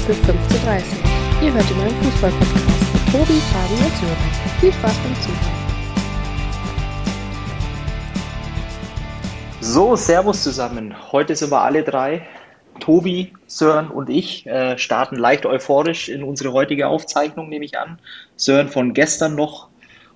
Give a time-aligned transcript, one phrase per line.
[0.00, 0.82] für 15.30
[1.42, 4.16] Ihr hört den neuen Fußball-Podcast mit Tobi, Fabi und Sören.
[4.60, 5.60] Viel Spaß beim Zuhören.
[9.60, 10.94] So, Servus zusammen.
[11.12, 12.26] Heute sind wir alle drei.
[12.78, 17.98] Tobi, Sören und ich äh, starten leicht euphorisch in unsere heutige Aufzeichnung, nehme ich an.
[18.36, 19.68] Sören von gestern noch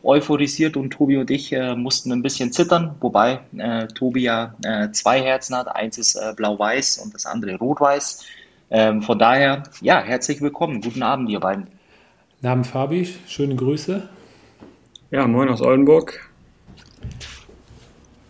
[0.02, 4.90] euphorisiert und Tobi und ich äh, mussten ein bisschen zittern, wobei äh, Tobi ja äh,
[4.92, 5.68] zwei Herzen hat.
[5.68, 8.24] Eins ist äh, blau-weiß und das andere rot-weiß.
[8.70, 10.80] Ähm, von daher, ja, herzlich willkommen.
[10.80, 11.68] Guten Abend, ihr beiden.
[12.41, 14.09] Namen Fabi, schöne Grüße.
[15.10, 16.28] Ja, moin aus Oldenburg.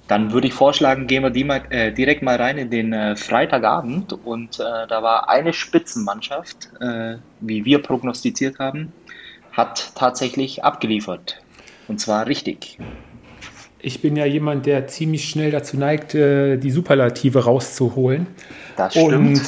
[0.07, 3.17] Dann würde ich vorschlagen, gehen wir die mal, äh, direkt mal rein in den äh,
[3.17, 4.13] Freitagabend.
[4.13, 8.93] Und äh, da war eine Spitzenmannschaft, äh, wie wir prognostiziert haben,
[9.53, 11.41] hat tatsächlich abgeliefert.
[11.89, 12.79] Und zwar richtig.
[13.81, 18.27] Ich bin ja jemand, der ziemlich schnell dazu neigt, äh, die Superlative rauszuholen.
[18.77, 19.39] Das stimmt.
[19.39, 19.43] Und,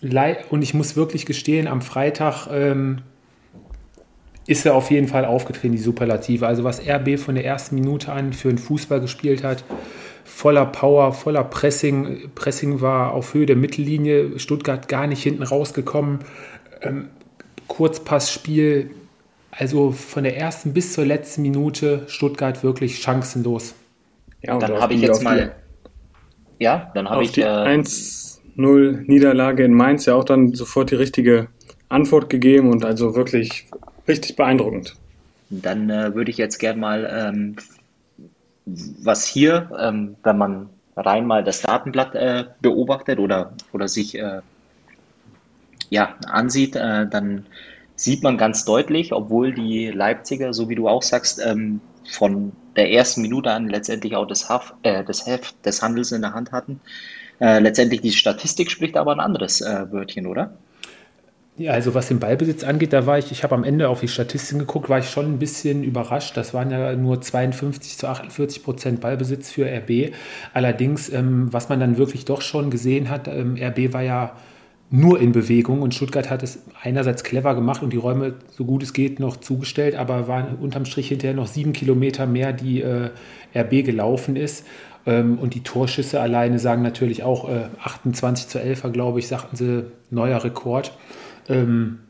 [0.00, 3.02] und ich muss wirklich gestehen, am Freitag ähm,
[4.46, 6.46] ist er auf jeden Fall aufgetreten, die Superlative.
[6.46, 9.64] Also was RB von der ersten Minute an für den Fußball gespielt hat,
[10.24, 12.30] voller Power, voller Pressing.
[12.34, 16.20] Pressing war auf Höhe der Mittellinie, Stuttgart gar nicht hinten rausgekommen.
[16.80, 17.08] Ähm,
[17.66, 18.90] Kurzpassspiel,
[19.50, 23.74] also von der ersten bis zur letzten Minute Stuttgart wirklich chancenlos.
[24.42, 25.56] Ja, und dann habe ich jetzt mal.
[26.58, 27.32] Ja, dann habe ich.
[27.32, 27.82] Die äh,
[28.58, 31.48] 1-0 Niederlage in Mainz ja auch dann sofort die richtige
[31.88, 33.66] Antwort gegeben und also wirklich
[34.06, 34.96] richtig beeindruckend.
[35.50, 37.56] Dann äh, würde ich jetzt gerne mal, ähm,
[38.66, 44.40] was hier, ähm, wenn man rein mal das Datenblatt äh, beobachtet oder, oder sich äh,
[45.88, 47.46] ja, ansieht, äh, dann
[47.96, 52.90] sieht man ganz deutlich, obwohl die Leipziger, so wie du auch sagst, ähm, von der
[52.90, 56.52] ersten Minute an letztendlich auch das, Haf, äh, das Heft des Handels in der Hand
[56.52, 56.80] hatten.
[57.40, 60.52] Äh, letztendlich die Statistik spricht aber ein anderes äh, Wörtchen, oder?
[61.58, 64.06] Ja, also was den Ballbesitz angeht, da war ich, ich habe am Ende auf die
[64.06, 66.36] Statistiken geguckt, war ich schon ein bisschen überrascht.
[66.36, 70.12] Das waren ja nur 52 zu 48 Prozent Ballbesitz für RB.
[70.54, 74.36] Allerdings, ähm, was man dann wirklich doch schon gesehen hat, ähm, RB war ja
[74.90, 78.82] nur in Bewegung und Stuttgart hat es einerseits clever gemacht und die Räume so gut
[78.82, 83.10] es geht noch zugestellt, aber waren unterm Strich hinterher noch sieben Kilometer mehr, die äh,
[83.54, 84.64] RB gelaufen ist.
[85.08, 89.56] Ähm, und die Torschüsse alleine sagen natürlich auch äh, 28 zu 11, glaube ich, sagten
[89.56, 90.92] sie, neuer Rekord.
[91.48, 92.00] Ähm,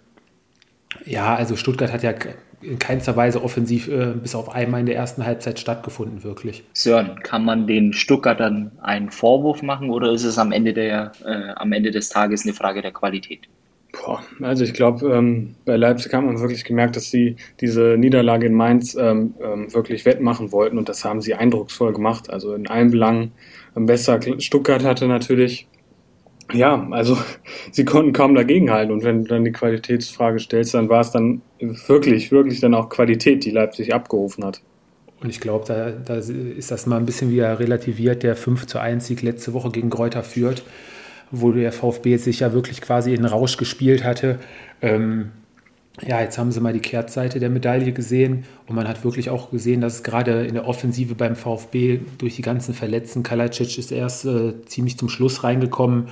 [1.04, 2.12] ja, also Stuttgart hat ja
[2.60, 6.64] in keinster Weise offensiv äh, bis auf einmal in der ersten Halbzeit stattgefunden, wirklich.
[6.72, 11.53] Sören, kann man den Stuttgartern einen Vorwurf machen oder ist es am Ende, der, äh,
[11.54, 13.48] am Ende des Tages eine Frage der Qualität?
[13.93, 18.47] Boah, also ich glaube, ähm, bei Leipzig hat man wirklich gemerkt, dass sie diese Niederlage
[18.47, 22.28] in Mainz ähm, ähm, wirklich wettmachen wollten und das haben sie eindrucksvoll gemacht.
[22.31, 23.32] Also in allen Belangen
[23.75, 24.21] besser.
[24.41, 25.69] Stuttgart hatte natürlich
[26.53, 27.19] ja, also
[27.72, 28.93] sie konnten kaum dagegenhalten.
[28.93, 32.88] Und wenn du dann die Qualitätsfrage stellst, dann war es dann wirklich, wirklich dann auch
[32.88, 34.62] Qualität, die Leipzig abgerufen hat.
[35.21, 38.81] Und ich glaube, da, da, ist das mal ein bisschen wieder relativiert, der 5 zu
[38.81, 40.62] 1 Sieg letzte Woche gegen Kräuter führt,
[41.31, 44.39] wo der VfB sich ja wirklich quasi in Rausch gespielt hatte.
[44.81, 45.31] Ähm,
[46.06, 49.50] ja, jetzt haben sie mal die Kehrtseite der Medaille gesehen und man hat wirklich auch
[49.50, 53.91] gesehen, dass es gerade in der Offensive beim VfB durch die ganzen Verletzten, Kalajdzic ist
[53.91, 56.09] erst äh, ziemlich zum Schluss reingekommen,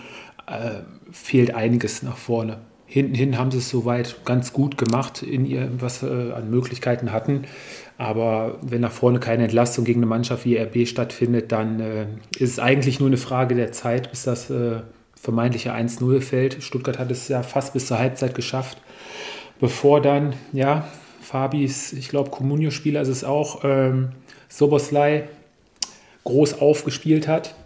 [0.47, 0.81] äh,
[1.13, 2.59] fehlt einiges nach vorne.
[2.87, 7.13] Hinten hin haben sie es soweit ganz gut gemacht, in ihr, was äh, an Möglichkeiten
[7.13, 7.43] hatten.
[7.99, 12.07] Aber wenn nach vorne keine Entlastung gegen eine Mannschaft wie RB stattfindet, dann äh,
[12.39, 14.81] ist es eigentlich nur eine Frage der Zeit, bis das äh,
[15.27, 16.63] vermeintliche 1-0 fällt.
[16.63, 18.79] Stuttgart hat es ja fast bis zur Halbzeit geschafft,
[19.59, 20.87] bevor dann, ja,
[21.21, 24.11] Fabis, ich glaube, Comunio-Spieler ist es auch, ähm,
[24.49, 25.25] Soboslai
[26.23, 27.57] groß aufgespielt hat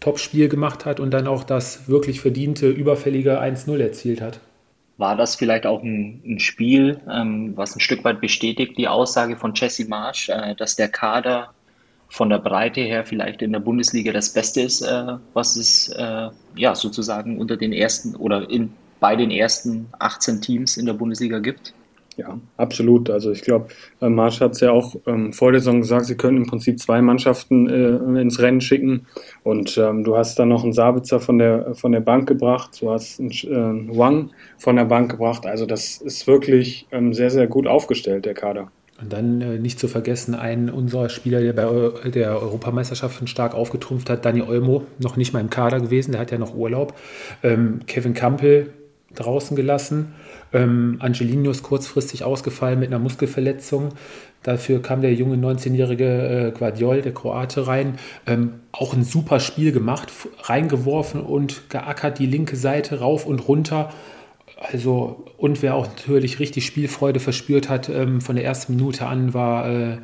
[0.00, 4.40] Top-Spiel gemacht hat und dann auch das wirklich verdiente, überfällige 1-0 erzielt hat.
[4.96, 9.36] War das vielleicht auch ein, ein Spiel, ähm, was ein Stück weit bestätigt, die Aussage
[9.36, 11.54] von Jesse Marsch, äh, dass der Kader
[12.10, 16.28] von der Breite her vielleicht in der Bundesliga das Beste ist, äh, was es äh,
[16.56, 21.38] ja sozusagen unter den ersten oder in, bei den ersten 18 Teams in der Bundesliga
[21.38, 21.72] gibt?
[22.16, 23.08] Ja, absolut.
[23.08, 23.68] Also ich glaube,
[24.00, 26.78] äh, Marsch hat es ja auch ähm, vor der Saison gesagt, sie können im Prinzip
[26.80, 29.06] zwei Mannschaften äh, ins Rennen schicken.
[29.44, 32.90] Und ähm, du hast dann noch einen Sabitzer von der, von der Bank gebracht, du
[32.90, 35.46] hast einen äh, Wang von der Bank gebracht.
[35.46, 38.70] Also das ist wirklich ähm, sehr, sehr gut aufgestellt, der Kader.
[39.00, 44.10] Und dann äh, nicht zu vergessen, ein unserer Spieler, der bei der Europameisterschaft stark aufgetrumpft
[44.10, 46.94] hat, Dani Olmo, noch nicht mal im Kader gewesen, der hat ja noch Urlaub.
[47.42, 48.70] Ähm, Kevin Campbell
[49.14, 50.14] draußen gelassen.
[50.52, 53.90] Ähm, Angelino ist kurzfristig ausgefallen mit einer Muskelverletzung.
[54.42, 57.98] Dafür kam der junge 19-jährige äh, Guardiol, der Kroate, rein.
[58.26, 60.10] Ähm, auch ein super Spiel gemacht,
[60.42, 63.90] reingeworfen und geackert die linke Seite rauf und runter.
[64.60, 69.32] Also, und wer auch natürlich richtig Spielfreude verspürt hat, ähm, von der ersten Minute an
[69.32, 69.98] war äh,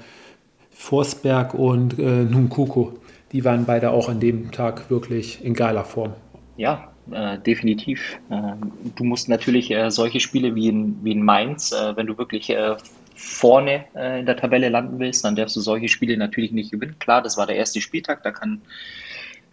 [0.71, 2.95] Forsberg und äh, Nunkuko.
[3.33, 6.15] Die waren beide auch an dem Tag wirklich in geiler Form.
[6.57, 8.19] Ja, äh, definitiv.
[8.31, 8.53] Äh,
[8.95, 12.49] du musst natürlich äh, solche Spiele wie in, wie in Mainz, äh, wenn du wirklich
[12.49, 12.77] äh,
[13.15, 16.99] vorne in der Tabelle landen willst, dann darfst du solche Spiele natürlich nicht gewinnen.
[16.99, 18.61] Klar, das war der erste Spieltag, da kann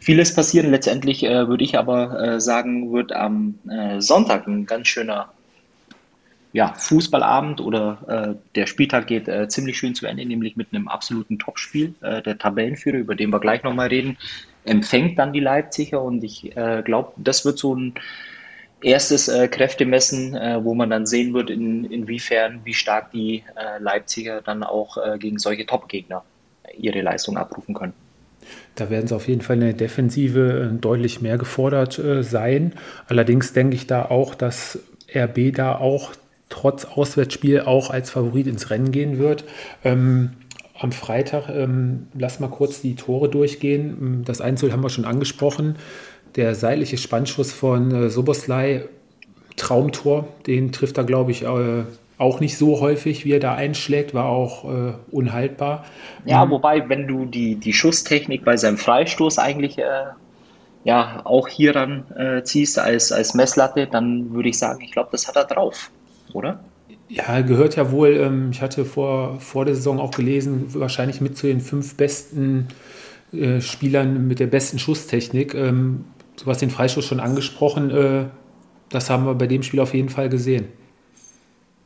[0.03, 0.71] vieles passieren.
[0.71, 3.59] Letztendlich würde ich aber sagen, wird am
[3.99, 5.31] Sonntag ein ganz schöner
[6.51, 11.95] ja, Fußballabend oder der Spieltag geht ziemlich schön zu Ende, nämlich mit einem absoluten Topspiel.
[12.01, 14.17] der Tabellenführer, über den wir gleich nochmal reden,
[14.65, 17.93] empfängt dann die Leipziger und ich äh, glaube, das wird so ein
[18.81, 23.79] erstes äh, Kräftemessen, äh, wo man dann sehen wird, in, inwiefern, wie stark die äh,
[23.79, 26.23] Leipziger dann auch äh, gegen solche Top-Gegner
[26.77, 27.93] ihre Leistung abrufen können.
[28.75, 32.73] Da werden sie auf jeden Fall in der Defensive äh, deutlich mehr gefordert sein.
[33.07, 34.79] Allerdings denke ich da auch, dass
[35.13, 36.11] RB da auch
[36.49, 39.43] trotz Auswärtsspiel auch als Favorit ins Rennen gehen wird.
[39.83, 40.31] Ähm,
[40.79, 43.97] am Freitag, ähm, lass mal kurz die Tore durchgehen.
[43.99, 45.77] Ähm, das Einzel haben wir schon angesprochen.
[46.35, 48.85] Der seitliche Spannschuss von äh, Soboslai,
[49.55, 51.83] Traumtor, den trifft er, glaube ich, äh,
[52.17, 55.85] auch nicht so häufig, wie er da einschlägt, war auch äh, unhaltbar.
[56.25, 56.51] Ja, mhm.
[56.51, 59.83] wobei, wenn du die, die Schusstechnik bei seinem Freistoß eigentlich äh,
[60.83, 65.09] ja auch hier dann äh, ziehst als, als Messlatte, dann würde ich sagen, ich glaube,
[65.11, 65.89] das hat er drauf,
[66.33, 66.59] oder?
[67.09, 71.37] Ja, gehört ja wohl, ähm, ich hatte vor, vor der Saison auch gelesen, wahrscheinlich mit
[71.37, 72.67] zu den fünf besten
[73.31, 75.53] äh, Spielern mit der besten Schusstechnik.
[75.53, 76.05] Ähm,
[76.41, 78.25] du hast den Freischuss schon angesprochen, äh,
[78.89, 80.67] das haben wir bei dem Spiel auf jeden Fall gesehen.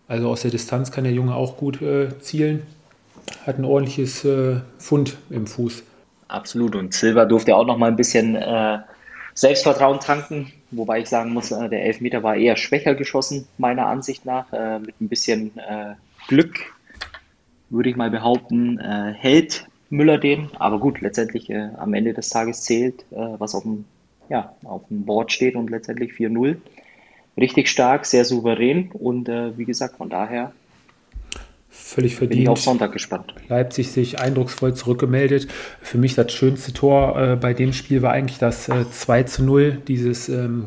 [0.07, 2.63] Also aus der Distanz kann der Junge auch gut äh, zielen,
[3.45, 5.83] hat ein ordentliches äh, Fund im Fuß.
[6.27, 8.79] Absolut, und Silva durfte auch noch mal ein bisschen äh,
[9.33, 14.25] Selbstvertrauen tanken Wobei ich sagen muss, äh, der Elfmeter war eher schwächer geschossen, meiner Ansicht
[14.25, 14.51] nach.
[14.51, 15.93] Äh, mit ein bisschen äh,
[16.27, 16.73] Glück,
[17.69, 20.49] würde ich mal behaupten, hält Müller den.
[20.57, 23.85] Aber gut, letztendlich am Ende des Tages zählt, was auf dem,
[24.29, 26.57] ja, auf dem Board steht und letztendlich 4-0.
[27.37, 30.51] Richtig stark, sehr souverän und wie gesagt, von daher
[31.87, 32.31] völlig verdient.
[32.31, 33.33] Bin ich auf Sonntag gespannt.
[33.47, 35.47] Leipzig sich eindrucksvoll zurückgemeldet.
[35.81, 39.43] Für mich das schönste Tor äh, bei dem Spiel war eigentlich das äh, 2 zu
[39.43, 40.65] 0, dieses ähm,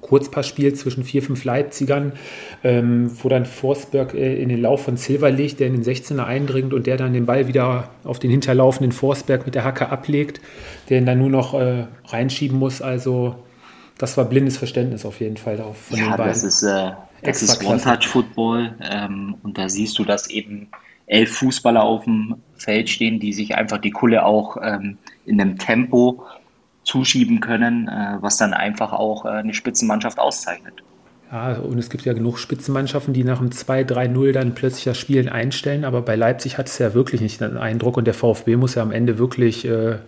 [0.00, 2.12] Kurzpassspiel zwischen vier, fünf Leipzigern,
[2.64, 6.24] ähm, wo dann Forsberg äh, in den Lauf von Silva legt, der in den 16er
[6.24, 10.40] eindringt und der dann den Ball wieder auf den hinterlaufenden Forsberg mit der Hacke ablegt,
[10.88, 12.82] der ihn dann nur noch äh, reinschieben muss.
[12.82, 13.36] Also
[14.00, 16.26] das war blindes Verständnis auf jeden Fall darauf von ja, den beiden.
[16.26, 16.92] Das ist, äh,
[17.22, 20.68] das ist One-Touch-Football ähm, und da siehst du, dass eben
[21.06, 25.58] elf Fußballer auf dem Feld stehen, die sich einfach die Kulle auch ähm, in einem
[25.58, 26.24] Tempo
[26.82, 30.82] zuschieben können, äh, was dann einfach auch äh, eine Spitzenmannschaft auszeichnet.
[31.30, 35.28] Ja, und es gibt ja genug Spitzenmannschaften, die nach dem 2-3-0 dann plötzlich das Spielen
[35.28, 38.76] einstellen, aber bei Leipzig hat es ja wirklich nicht den Eindruck und der VfB muss
[38.76, 39.98] ja am Ende wirklich äh,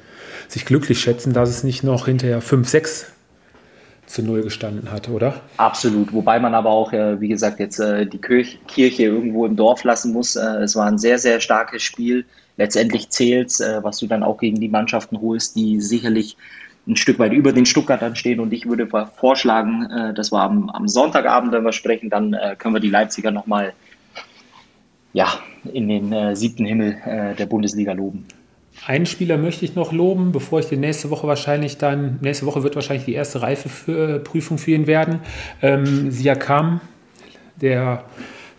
[0.48, 3.11] sich glücklich schätzen, dass es nicht noch hinterher 5-6
[4.06, 5.40] zu Null gestanden hat, oder?
[5.56, 9.84] Absolut, wobei man aber auch, äh, wie gesagt, jetzt äh, die Kirche irgendwo im Dorf
[9.84, 10.36] lassen muss.
[10.36, 12.24] Äh, es war ein sehr, sehr starkes Spiel.
[12.56, 16.36] Letztendlich zählt es, was du dann auch gegen die Mannschaften holst, die sicherlich
[16.86, 18.40] ein Stück weit über den Stuttgartern stehen.
[18.40, 22.90] Und ich würde vorschlagen, dass wir am, Sonntagabend, wenn wir sprechen, dann können wir die
[22.90, 23.72] Leipziger nochmal
[25.14, 25.28] ja,
[25.72, 28.26] in den siebten Himmel der Bundesliga loben.
[28.86, 32.62] Einen Spieler möchte ich noch loben, bevor ich den nächste Woche wahrscheinlich dann, nächste Woche
[32.62, 35.20] wird wahrscheinlich die erste Reifeprüfung für ihn werden.
[35.60, 36.80] Ähm, Siakam,
[37.60, 38.04] der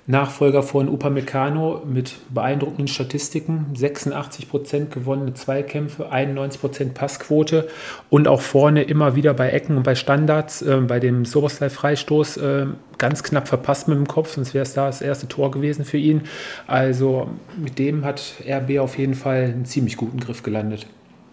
[0.05, 3.67] Nachfolger von Upamecano mit beeindruckenden Statistiken.
[3.73, 7.69] 86% gewonnene Zweikämpfe, 91% Passquote
[8.09, 12.65] und auch vorne immer wieder bei Ecken und bei Standards, äh, bei dem Soboslai-Freistoß äh,
[12.97, 15.97] ganz knapp verpasst mit dem Kopf, sonst wäre es da das erste Tor gewesen für
[15.97, 16.23] ihn.
[16.67, 20.85] Also mit dem hat RB auf jeden Fall einen ziemlich guten Griff gelandet.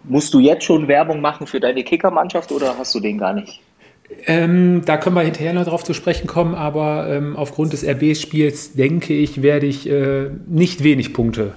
[0.03, 3.59] Musst du jetzt schon Werbung machen für deine Kickermannschaft oder hast du den gar nicht?
[4.27, 8.73] Ähm, da können wir hinterher noch drauf zu sprechen kommen, aber ähm, aufgrund des RB-Spiels
[8.73, 11.53] denke ich, werde ich äh, nicht wenig Punkte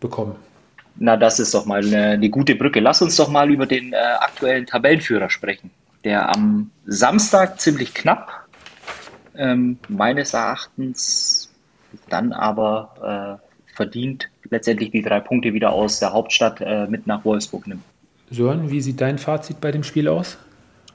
[0.00, 0.36] bekommen.
[0.96, 2.80] Na, das ist doch mal eine, eine gute Brücke.
[2.80, 5.70] Lass uns doch mal über den äh, aktuellen Tabellenführer sprechen,
[6.04, 8.46] der am Samstag ziemlich knapp,
[9.36, 11.50] ähm, meines Erachtens,
[12.08, 17.24] dann aber äh, verdient letztendlich die drei Punkte wieder aus der Hauptstadt äh, mit nach
[17.24, 17.82] Wolfsburg nimmt.
[18.30, 20.38] Sören, wie sieht dein Fazit bei dem Spiel aus?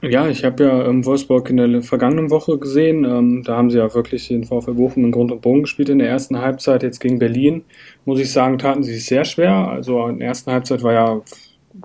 [0.00, 3.04] Ja, ich habe ja ähm, Wolfsburg in der vergangenen Woche gesehen.
[3.04, 5.98] Ähm, da haben sie ja wirklich den VfL Bochum in Grund und Bogen gespielt in
[5.98, 6.84] der ersten Halbzeit.
[6.84, 7.64] Jetzt gegen Berlin,
[8.04, 9.52] muss ich sagen, taten sie sich sehr schwer.
[9.52, 11.20] Also in der ersten Halbzeit war ja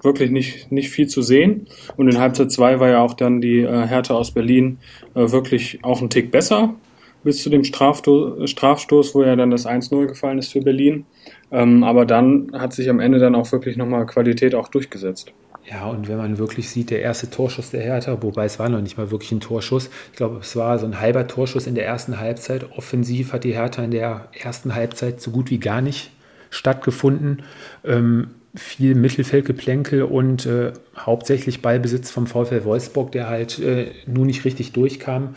[0.04, 1.66] wirklich nicht, nicht viel zu sehen.
[1.98, 4.78] Und in Halbzeit 2 war ja auch dann die äh, Hertha aus Berlin
[5.16, 6.76] äh, wirklich auch ein Tick besser
[7.24, 11.06] bis zu dem Strafsto Strafstoß, wo ja dann das 1-0 gefallen ist für Berlin.
[11.52, 15.34] Ähm, aber dann hat sich am Ende dann auch wirklich nochmal Qualität auch durchgesetzt.
[15.70, 18.82] Ja, und wenn man wirklich sieht, der erste Torschuss der Hertha, wobei es war noch
[18.82, 19.90] nicht mal wirklich ein Torschuss.
[20.12, 22.72] Ich glaube, es war so ein halber Torschuss in der ersten Halbzeit.
[22.78, 26.12] Offensiv hat die Hertha in der ersten Halbzeit so gut wie gar nicht
[26.50, 27.44] stattgefunden.
[27.86, 34.46] Ähm, viel Mittelfeldgeplänkel und äh, hauptsächlich Ballbesitz vom VfL Wolfsburg, der halt äh, nun nicht
[34.46, 35.36] richtig durchkam.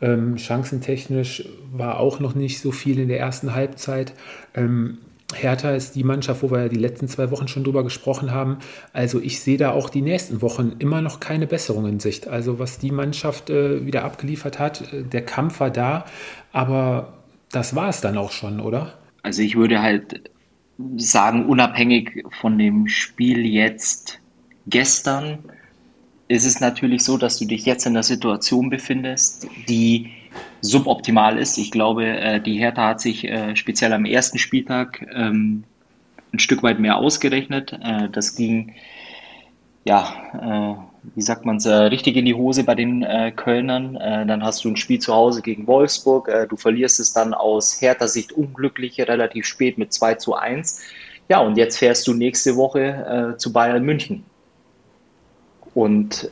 [0.00, 4.14] Ähm, chancentechnisch war auch noch nicht so viel in der ersten Halbzeit.
[4.54, 4.98] Ähm,
[5.34, 8.58] Hertha ist die Mannschaft, wo wir ja die letzten zwei Wochen schon drüber gesprochen haben.
[8.92, 12.28] Also ich sehe da auch die nächsten Wochen immer noch keine Besserung in Sicht.
[12.28, 16.04] Also was die Mannschaft äh, wieder abgeliefert hat, äh, der Kampf war da,
[16.52, 17.14] aber
[17.52, 18.94] das war es dann auch schon, oder?
[19.22, 20.30] Also ich würde halt
[20.96, 24.18] sagen, unabhängig von dem Spiel jetzt
[24.66, 25.38] gestern,
[26.28, 30.10] ist es natürlich so, dass du dich jetzt in einer Situation befindest, die
[30.64, 31.58] suboptimal ist.
[31.58, 35.64] Ich glaube, äh, die Hertha hat sich äh, speziell am ersten Spieltag ähm,
[36.32, 37.72] ein Stück weit mehr ausgerechnet.
[37.82, 38.74] Äh, das ging,
[39.84, 43.04] ja, wie sagt man es, richtig in die Hose bei den
[43.36, 43.98] Kölnern.
[44.26, 46.30] dann hast du ein Spiel zu Hause gegen Wolfsburg.
[46.48, 50.80] du verlierst es dann aus Hertha Sicht unglücklich relativ spät mit 2 zu 1.
[51.28, 54.24] Ja, und jetzt fährst du nächste Woche zu Bayern München.
[55.74, 56.30] Und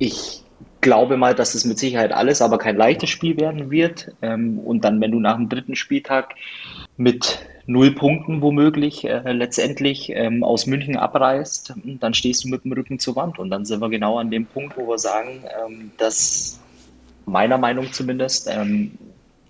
[0.00, 0.43] ich
[0.84, 4.12] glaube mal, dass es mit Sicherheit alles, aber kein leichtes Spiel werden wird.
[4.22, 6.34] Ähm, und dann, wenn du nach dem dritten Spieltag
[6.96, 12.72] mit null Punkten womöglich äh, letztendlich ähm, aus München abreist, dann stehst du mit dem
[12.72, 13.38] Rücken zur Wand.
[13.38, 16.60] Und dann sind wir genau an dem Punkt, wo wir sagen, ähm, dass
[17.26, 18.92] meiner Meinung zumindest ähm,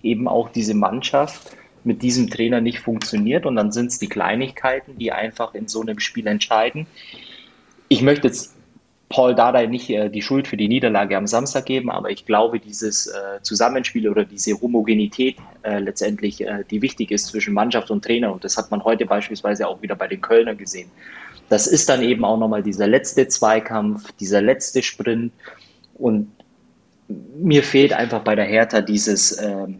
[0.01, 3.45] eben auch diese Mannschaft mit diesem Trainer nicht funktioniert.
[3.45, 6.87] Und dann sind es die Kleinigkeiten, die einfach in so einem Spiel entscheiden.
[7.89, 8.54] Ich möchte jetzt
[9.09, 12.59] Paul Dardai nicht äh, die Schuld für die Niederlage am Samstag geben, aber ich glaube,
[12.59, 18.03] dieses äh, Zusammenspiel oder diese Homogenität äh, letztendlich, äh, die wichtig ist zwischen Mannschaft und
[18.03, 20.89] Trainer, und das hat man heute beispielsweise auch wieder bei den Kölner gesehen.
[21.49, 25.31] Das ist dann eben auch nochmal dieser letzte Zweikampf, dieser letzte Sprint.
[25.93, 26.31] Und
[27.07, 29.77] mir fehlt einfach bei der Hertha dieses, ähm,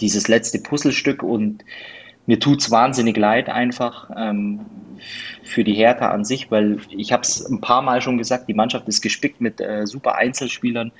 [0.00, 1.64] dieses letzte Puzzlestück und
[2.26, 4.10] mir tut es wahnsinnig leid einfach.
[4.16, 4.60] Ähm,
[5.50, 8.54] für die Hertha an sich, weil ich habe es ein paar Mal schon gesagt, die
[8.54, 10.92] Mannschaft ist gespickt mit äh, super Einzelspielern,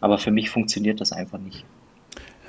[0.00, 1.64] aber für mich funktioniert das einfach nicht.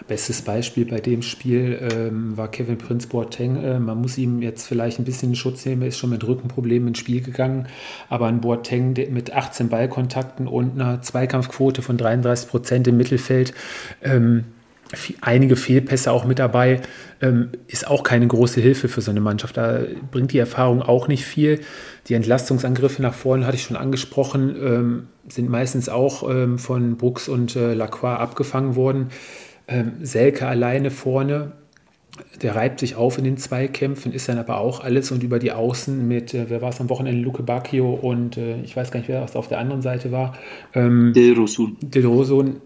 [0.07, 3.61] Bestes Beispiel bei dem Spiel ähm, war Kevin Prince Boateng.
[3.61, 5.81] Äh, man muss ihm jetzt vielleicht ein bisschen Schutz nehmen.
[5.81, 7.67] Er ist schon mit Rückenproblemen ins Spiel gegangen.
[8.07, 13.53] Aber ein Boateng mit 18 Ballkontakten und einer Zweikampfquote von 33 Prozent im Mittelfeld,
[14.01, 14.45] ähm,
[15.21, 16.81] einige Fehlpässe auch mit dabei,
[17.21, 19.57] ähm, ist auch keine große Hilfe für so eine Mannschaft.
[19.57, 21.59] Da bringt die Erfahrung auch nicht viel.
[22.07, 27.27] Die Entlastungsangriffe nach vorne hatte ich schon angesprochen, ähm, sind meistens auch ähm, von Brooks
[27.27, 29.09] und äh, Lacroix abgefangen worden.
[29.67, 31.51] Ähm, Selke alleine vorne,
[32.41, 35.51] der reibt sich auf in den Zweikämpfen, ist dann aber auch alles und über die
[35.51, 38.99] Außen mit, äh, wer war es am Wochenende, Luke Bacchio und äh, ich weiß gar
[38.99, 40.33] nicht, wer das auf der anderen Seite war.
[40.73, 41.75] Ähm, Del Rosun.
[41.81, 42.61] Del Rosun.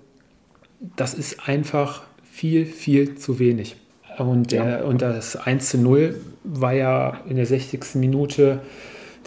[0.96, 3.76] Das ist einfach viel, viel zu wenig.
[4.18, 4.64] Und, ja.
[4.64, 7.96] der, und das 1 zu 0 war ja in der 60.
[7.96, 8.60] Minute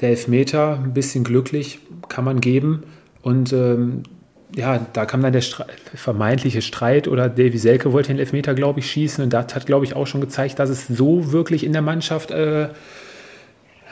[0.00, 2.82] der Elfmeter, ein bisschen glücklich, kann man geben.
[3.23, 4.02] Und ähm,
[4.54, 8.80] ja, da kam dann der Streit, vermeintliche Streit oder Davy Selke wollte den Elfmeter, glaube
[8.80, 9.23] ich, schießen.
[9.25, 12.30] Und das hat, glaube ich, auch schon gezeigt, dass es so wirklich in der Mannschaft
[12.30, 12.68] äh,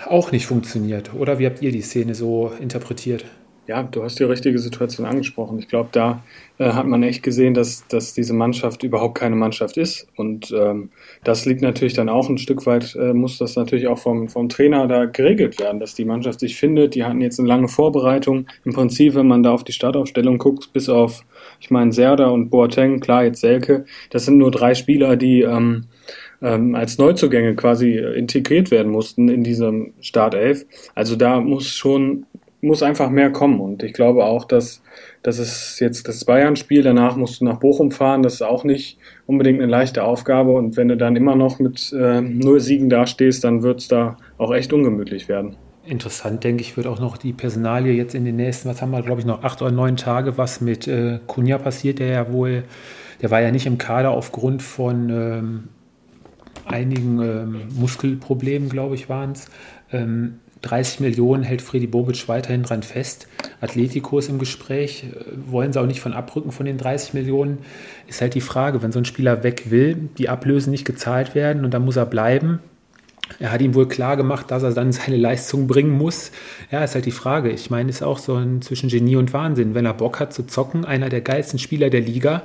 [0.07, 1.15] auch nicht funktioniert.
[1.15, 3.25] Oder wie habt ihr die Szene so interpretiert?
[3.69, 5.57] Ja, du hast die richtige Situation angesprochen.
[5.61, 6.25] Ich glaube, da
[6.59, 10.09] äh, hat man echt gesehen, dass, dass diese Mannschaft überhaupt keine Mannschaft ist.
[10.17, 10.91] Und ähm,
[11.23, 14.49] das liegt natürlich dann auch ein Stück weit, äh, muss das natürlich auch vom, vom
[14.49, 16.97] Trainer da geregelt werden, dass die Mannschaft sich findet.
[16.97, 18.47] Die hatten jetzt eine lange Vorbereitung.
[18.65, 21.25] Im Prinzip, wenn man da auf die Startaufstellung guckt, bis auf,
[21.61, 25.85] ich meine, Serda und Boateng, klar, jetzt Selke, das sind nur drei Spieler, die ähm,
[26.43, 30.67] ähm, als Neuzugänge quasi integriert werden mussten in diesem Startelf.
[30.95, 32.27] Also da muss schon
[32.63, 33.61] muss einfach mehr kommen.
[33.61, 34.83] Und ich glaube auch, dass,
[35.23, 38.99] dass es jetzt das Bayern-Spiel, danach musst du nach Bochum fahren, das ist auch nicht
[39.27, 40.53] unbedingt eine leichte Aufgabe.
[40.53, 44.17] Und wenn du dann immer noch mit äh, null Siegen dastehst, dann wird es da
[44.39, 45.57] auch echt ungemütlich werden.
[45.85, 49.03] Interessant, denke ich, wird auch noch die Personalie jetzt in den nächsten, was haben wir,
[49.03, 52.63] glaube ich, noch acht oder neun Tage, was mit äh, Kunja passiert, der ja wohl,
[53.21, 55.69] der war ja nicht im Kader aufgrund von ähm,
[56.65, 59.51] einigen ähm, Muskelproblemen, glaube ich, waren es.
[59.91, 63.29] Ähm, 30 Millionen hält Freddy Bobic weiterhin dran fest.
[63.61, 65.07] Atletico ist im Gespräch,
[65.47, 67.59] wollen sie auch nicht von abrücken von den 30 Millionen.
[68.07, 71.65] Ist halt die Frage, wenn so ein Spieler weg will, die Ablösen nicht gezahlt werden
[71.65, 72.61] und dann muss er bleiben,
[73.39, 76.33] er hat ihm wohl klar gemacht, dass er dann seine Leistung bringen muss.
[76.71, 77.51] Ja, ist halt die Frage.
[77.51, 79.75] Ich meine, ist auch so ein zwischen Genie und Wahnsinn.
[79.75, 82.43] Wenn er Bock hat zu zocken, einer der geilsten Spieler der Liga,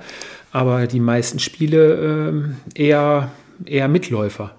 [0.52, 3.32] aber die meisten Spiele äh, eher,
[3.66, 4.52] eher Mitläufer.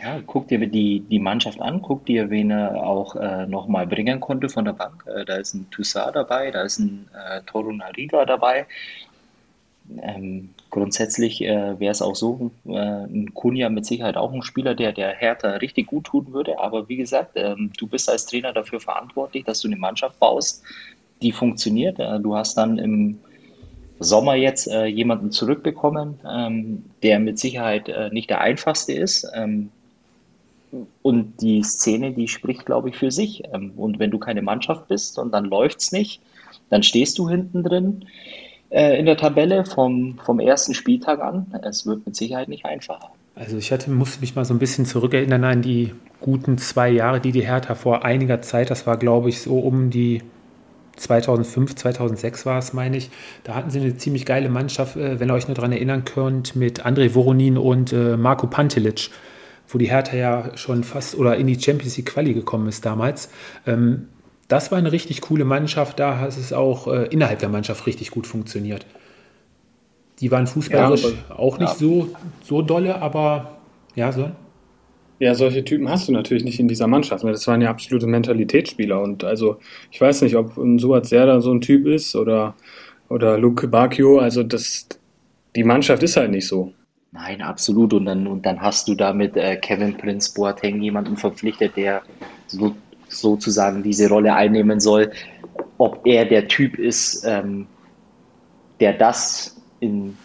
[0.00, 4.20] Ja, guck dir die, die Mannschaft an, guck dir, wen er auch äh, nochmal bringen
[4.20, 5.04] konnte von der Bank.
[5.06, 8.66] Äh, da ist ein Toussaint dabei, da ist ein äh, Torunariga dabei.
[10.02, 14.74] Ähm, grundsätzlich äh, wäre es auch so, äh, ein Kunja mit Sicherheit auch ein Spieler,
[14.74, 16.60] der der Hertha richtig gut tun würde.
[16.60, 20.62] Aber wie gesagt, ähm, du bist als Trainer dafür verantwortlich, dass du eine Mannschaft baust,
[21.22, 21.98] die funktioniert.
[21.98, 23.18] Äh, du hast dann im
[23.98, 29.26] Sommer jetzt äh, jemanden zurückbekommen, ähm, der mit Sicherheit äh, nicht der einfachste ist.
[31.02, 33.42] Und die Szene, die spricht, glaube ich, für sich.
[33.52, 36.20] Ähm, und wenn du keine Mannschaft bist und dann läuft es nicht,
[36.70, 38.04] dann stehst du hinten drin
[38.70, 41.54] äh, in der Tabelle vom, vom ersten Spieltag an.
[41.62, 43.10] Es wird mit Sicherheit nicht einfacher.
[43.34, 47.20] Also ich hatte, musste mich mal so ein bisschen zurückerinnern an die guten zwei Jahre,
[47.20, 50.22] die die Hertha vor einiger Zeit, das war glaube ich so um die
[50.96, 53.10] 2005, 2006 war es, meine ich.
[53.44, 56.56] Da hatten sie eine ziemlich geile Mannschaft, äh, wenn ihr euch nur daran erinnern könnt,
[56.56, 59.10] mit André Voronin und äh, Marco Pantelic,
[59.68, 63.30] wo die Hertha ja schon fast oder in die Champions League Quali gekommen ist damals.
[63.66, 64.08] Ähm,
[64.48, 65.98] das war eine richtig coole Mannschaft.
[65.98, 68.86] Da hat es auch äh, innerhalb der Mannschaft richtig gut funktioniert.
[70.20, 71.78] Die waren fußballerisch ja, aber, auch nicht ja.
[71.78, 72.08] so,
[72.42, 73.58] so dolle, aber
[73.94, 74.30] ja, so.
[75.20, 77.24] Ja, solche Typen hast du natürlich nicht in dieser Mannschaft.
[77.24, 79.00] Das waren ja absolute Mentalitätsspieler.
[79.00, 79.58] Und also,
[79.90, 82.54] ich weiß nicht, ob ein Suat Serda so ein Typ ist oder,
[83.08, 84.18] oder Luke Bacchio.
[84.18, 84.88] Also, das,
[85.56, 86.72] die Mannschaft ist halt nicht so.
[87.12, 87.94] Nein, absolut.
[87.94, 92.02] Und dann, und dann hast du damit äh, Kevin Prince Boateng jemanden verpflichtet, der
[92.46, 92.74] so
[93.08, 95.10] sozusagen diese Rolle einnehmen soll,
[95.78, 97.66] ob er der Typ ist, ähm,
[98.80, 100.16] der das in,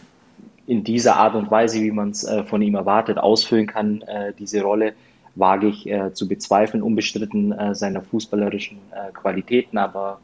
[0.68, 4.34] in dieser Art und Weise, wie man es äh, von ihm erwartet, ausfüllen kann, äh,
[4.38, 4.94] diese Rolle,
[5.36, 9.78] wage ich äh, zu bezweifeln, unbestritten äh, seiner fußballerischen äh, Qualitäten.
[9.78, 10.20] Aber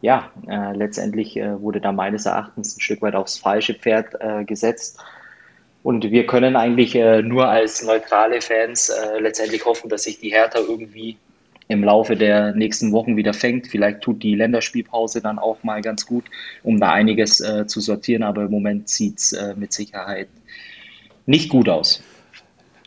[0.00, 0.30] ja,
[0.74, 4.14] letztendlich wurde da meines Erachtens ein Stück weit aufs falsche Pferd
[4.46, 5.02] gesetzt.
[5.82, 11.16] Und wir können eigentlich nur als neutrale Fans letztendlich hoffen, dass sich die Hertha irgendwie
[11.68, 13.68] im Laufe der nächsten Wochen wieder fängt.
[13.68, 16.24] Vielleicht tut die Länderspielpause dann auch mal ganz gut,
[16.62, 20.28] um da einiges äh, zu sortieren, aber im Moment sieht es äh, mit Sicherheit
[21.26, 22.02] nicht gut aus.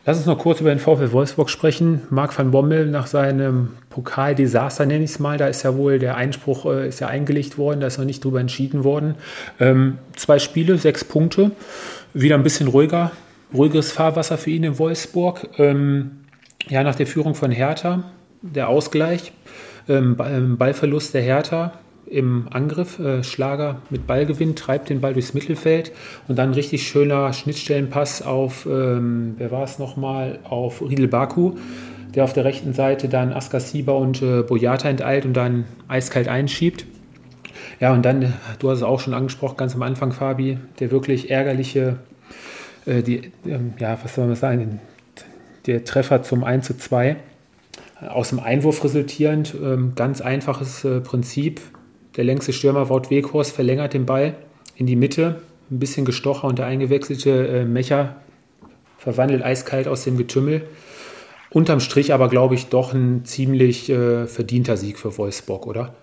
[0.03, 2.01] Lass uns noch kurz über den VfL Wolfsburg sprechen.
[2.09, 6.17] Marc van Bommel nach seinem Pokaldesaster, nenne ich es mal, da ist ja wohl der
[6.17, 9.13] Einspruch äh, ist ja eingelegt worden, da ist noch nicht drüber entschieden worden.
[9.59, 11.51] Ähm, zwei Spiele, sechs Punkte,
[12.13, 13.11] wieder ein bisschen ruhiger,
[13.53, 15.49] ruhigeres Fahrwasser für ihn in Wolfsburg.
[15.57, 16.21] Ähm,
[16.69, 18.03] ja, nach der Führung von Hertha
[18.41, 19.33] der Ausgleich,
[19.87, 21.73] ähm, ähm, Ballverlust der Hertha
[22.05, 25.91] im Angriff, äh, Schlager mit Ballgewinn, treibt den Ball durchs Mittelfeld
[26.27, 31.53] und dann richtig schöner Schnittstellenpass auf, ähm, wer war es nochmal, auf Riedel Baku,
[32.13, 36.85] der auf der rechten Seite dann Askasiba und äh, Boyata enteilt und dann eiskalt einschiebt.
[37.81, 41.31] Ja, und dann, du hast es auch schon angesprochen, ganz am Anfang, Fabi, der wirklich
[41.31, 41.97] ärgerliche,
[42.85, 44.79] äh, die, ähm, ja, was soll man sagen,
[45.65, 47.17] der Treffer zum 1 zu 2
[48.07, 49.55] aus dem Einwurf resultierend.
[49.61, 51.59] Ähm, ganz einfaches äh, Prinzip.
[52.15, 54.35] Der längste Stürmer Wout Weghorst verlängert den Ball
[54.75, 55.41] in die Mitte.
[55.71, 58.17] Ein bisschen gestocher und der eingewechselte äh, Mecher
[58.99, 60.67] verwandelt eiskalt aus dem Getümmel.
[61.49, 65.95] Unterm Strich aber, glaube ich, doch ein ziemlich äh, verdienter Sieg für Wolfsburg, oder?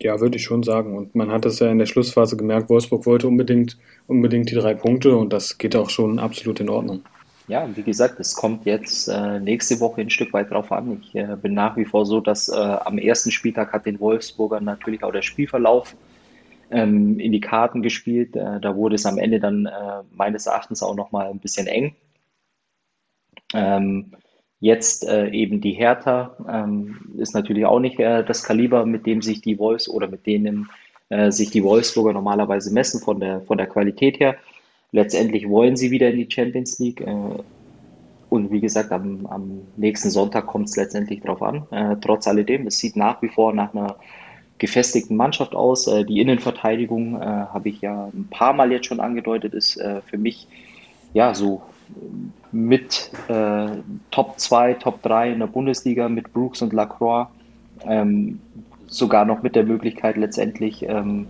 [0.00, 0.96] Ja, würde ich schon sagen.
[0.96, 4.74] Und man hat das ja in der Schlussphase gemerkt, Wolfsburg wollte unbedingt, unbedingt die drei
[4.74, 7.02] Punkte und das geht auch schon absolut in Ordnung
[7.48, 11.00] ja, wie gesagt, es kommt jetzt äh, nächste Woche ein Stück weit drauf an.
[11.00, 14.64] Ich äh, bin nach wie vor so, dass äh, am ersten Spieltag hat den Wolfsburgern
[14.64, 15.96] natürlich auch der Spielverlauf
[16.70, 18.34] ähm, in die Karten gespielt.
[18.34, 21.94] Äh, da wurde es am Ende dann äh, meines Erachtens auch nochmal ein bisschen eng.
[23.54, 24.12] Ähm,
[24.60, 29.40] jetzt äh, eben die Hertha ähm, ist natürlich auch nicht das Kaliber, mit dem sich
[29.40, 30.68] die Wolfs oder mit denen
[31.28, 34.34] sich die Wolfsburger normalerweise messen von der, von der Qualität her.
[34.92, 37.00] Letztendlich wollen sie wieder in die Champions League.
[37.00, 37.42] Äh,
[38.28, 41.66] und wie gesagt, am, am nächsten Sonntag kommt es letztendlich darauf an.
[41.70, 43.96] Äh, trotz alledem, es sieht nach wie vor nach einer
[44.58, 45.86] gefestigten Mannschaft aus.
[45.86, 50.48] Äh, die Innenverteidigung, habe ich ja ein paar Mal jetzt schon angedeutet, ist für mich
[51.12, 51.62] ja so
[52.56, 53.68] mit äh,
[54.10, 57.28] Top 2, Top 3 in der Bundesliga mit Brooks und Lacroix.
[57.84, 58.40] Ähm,
[58.86, 61.26] sogar noch mit der Möglichkeit letztendlich ähm,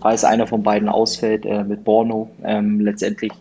[0.00, 3.32] falls einer von beiden ausfällt, äh, mit Borno ähm, letztendlich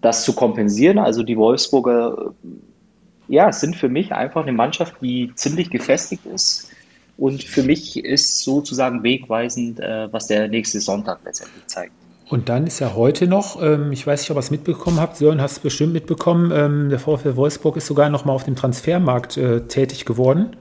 [0.00, 0.98] das zu kompensieren.
[0.98, 6.70] Also die Wolfsburger, äh, ja, sind für mich einfach eine Mannschaft, die ziemlich gefestigt ist.
[7.16, 11.92] Und für mich ist sozusagen wegweisend, äh, was der nächste Sonntag letztendlich zeigt.
[12.28, 15.16] Und dann ist ja heute noch, ähm, ich weiß nicht, ob ihr es mitbekommen habt,
[15.16, 18.54] Sören, hast du bestimmt mitbekommen, ähm, der VfL Wolfsburg ist sogar noch mal auf dem
[18.54, 20.56] Transfermarkt äh, tätig geworden.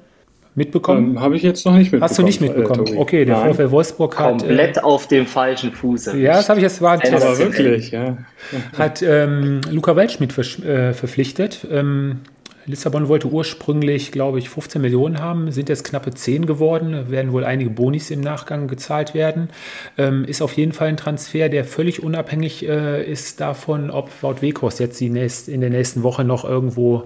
[0.55, 1.11] Mitbekommen?
[1.11, 2.09] Ähm, Habe ich jetzt noch nicht mitbekommen.
[2.09, 2.87] Hast du nicht mitbekommen?
[2.87, 3.53] Äh, okay, der Nein.
[3.53, 4.39] VfL Wolfsburg hat.
[4.39, 6.13] Komplett äh, auf dem falschen Fuß.
[6.15, 7.23] Ja, das habe ich jetzt war ein Test.
[7.23, 8.17] Aber wirklich, ja.
[8.75, 11.67] Hat ähm, Luca Waldschmidt ver äh, verpflichtet.
[12.67, 17.45] Lissabon wollte ursprünglich, glaube ich, 15 Millionen haben, sind jetzt knappe 10 geworden, werden wohl
[17.45, 19.49] einige Bonis im Nachgang gezahlt werden.
[19.97, 24.41] Ähm, ist auf jeden Fall ein Transfer, der völlig unabhängig äh, ist davon, ob Wout
[24.41, 27.05] Weghorst jetzt die nächst, in der nächsten Woche noch irgendwo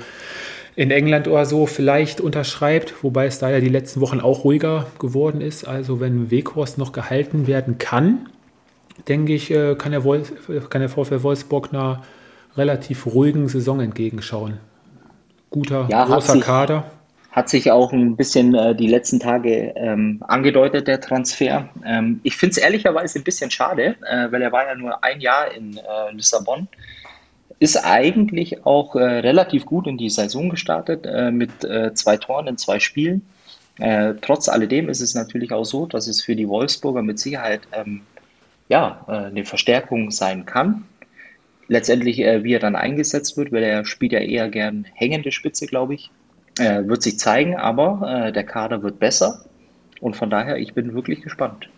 [0.76, 4.88] in England oder so vielleicht unterschreibt, wobei es da ja die letzten Wochen auch ruhiger
[4.98, 5.66] geworden ist.
[5.66, 8.30] Also wenn Weghorst noch gehalten werden kann,
[9.08, 10.34] denke ich, äh, kann der, Wolf,
[10.72, 12.02] kann der VfL Wolfsburg einer
[12.58, 14.58] relativ ruhigen Saison entgegenschauen.
[15.52, 16.92] Guter, ja, großer sich, Kader.
[17.32, 21.70] Hat sich auch ein bisschen äh, die letzten Tage ähm, angedeutet, der Transfer.
[21.86, 25.22] Ähm, ich finde es ehrlicherweise ein bisschen schade, äh, weil er war ja nur ein
[25.22, 26.68] Jahr in äh, Lissabon
[27.62, 32.48] ist eigentlich auch äh, relativ gut in die Saison gestartet äh, mit äh, zwei Toren
[32.48, 33.22] in zwei Spielen.
[34.22, 38.02] Trotz alledem ist es natürlich auch so, dass es für die Wolfsburger mit Sicherheit ähm,
[38.70, 40.84] ja, eine Verstärkung sein kann.
[41.68, 45.68] Letztendlich, äh, wie er dann eingesetzt wird, weil er spielt ja eher gern hängende Spitze,
[45.68, 46.10] glaube ich,
[46.58, 49.46] wird sich zeigen, aber der Kader wird besser
[50.02, 51.70] und von daher, ich bin wirklich gespannt.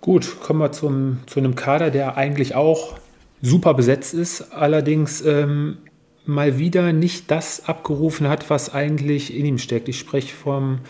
[0.00, 2.98] Gut, kommen wir zum, zu einem Kader, der eigentlich auch
[3.40, 5.78] super besetzt ist, allerdings ähm,
[6.26, 9.88] mal wieder nicht das abgerufen hat, was eigentlich in ihm steckt.
[9.88, 10.80] Ich spreche vom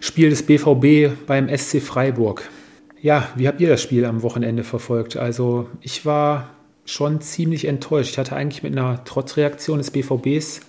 [0.00, 2.48] Spiel des BVB beim SC Freiburg.
[3.00, 5.16] Ja, wie habt ihr das Spiel am Wochenende verfolgt?
[5.16, 6.50] Also ich war
[6.90, 8.12] schon ziemlich enttäuscht.
[8.12, 10.60] Ich hatte eigentlich mit einer Trotzreaktion des BVBs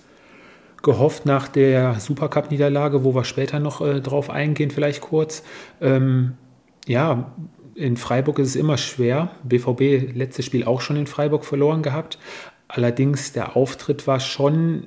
[0.82, 5.42] gehofft nach der Supercup-Niederlage, wo wir später noch äh, drauf eingehen, vielleicht kurz.
[5.80, 6.34] Ähm,
[6.86, 7.32] ja,
[7.74, 9.30] in Freiburg ist es immer schwer.
[9.44, 12.18] BVB letztes Spiel auch schon in Freiburg verloren gehabt.
[12.68, 14.86] Allerdings der Auftritt war schon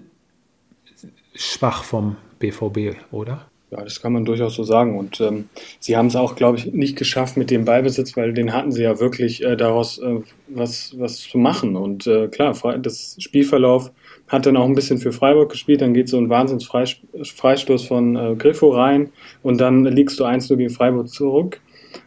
[1.34, 3.48] schwach vom BVB, oder?
[3.76, 4.98] Ja, das kann man durchaus so sagen.
[4.98, 8.54] Und ähm, sie haben es auch, glaube ich, nicht geschafft mit dem Ballbesitz, weil den
[8.54, 11.76] hatten sie ja wirklich äh, daraus äh, was, was zu machen.
[11.76, 13.92] Und äh, klar, das Spielverlauf
[14.28, 15.82] hat dann auch ein bisschen für Freiburg gespielt.
[15.82, 19.10] Dann geht so ein Wahnsinnsfreistoß von äh, Griffo rein
[19.44, 21.60] und dann liegst du 1 gegen Freiburg zurück.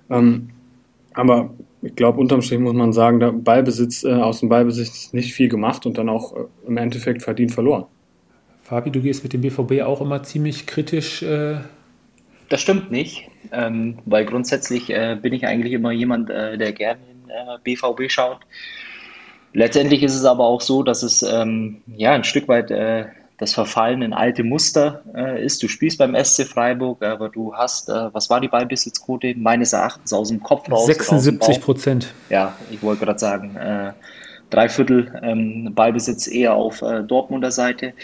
[0.09, 0.51] Ähm,
[1.13, 1.51] aber
[1.83, 5.49] ich glaube, unterm Strich muss man sagen, der Ballbesitz, äh, aus dem Ballbesitz nicht viel
[5.49, 7.85] gemacht und dann auch äh, im Endeffekt verdient verloren.
[8.69, 11.23] Fabi, du gehst mit dem BVB auch immer ziemlich kritisch.
[11.23, 11.57] Äh
[12.49, 17.01] das stimmt nicht, ähm, weil grundsätzlich äh, bin ich eigentlich immer jemand, äh, der gerne
[17.11, 18.41] in BVB äh, schaut.
[19.53, 22.71] Letztendlich ist es aber auch so, dass es ähm, ja ein Stück weit
[23.39, 25.63] das Verfallen in alte Muster äh, ist.
[25.63, 29.35] Du spielst beim SC Freiburg, aber du hast, äh, was war die Ballbesitzquote?
[29.37, 30.87] Meines Erachtens aus dem Kopf raus.
[30.87, 32.13] 76 Prozent.
[32.31, 33.93] Ja, ich wollte gerade sagen, äh,
[34.51, 37.95] drei Viertel ähm, Ballbesitz eher auf äh, Dortmunder Seite.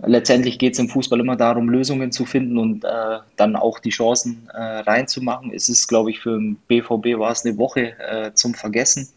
[0.00, 3.90] Letztendlich geht es im Fußball immer darum, Lösungen zu finden und äh, dann auch die
[3.90, 5.52] Chancen äh, reinzumachen.
[5.54, 7.94] Es ist, glaube ich, für den BVB war es eine Woche
[8.34, 9.08] zum Vergessen.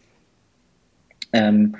[1.32, 1.76] Ähm,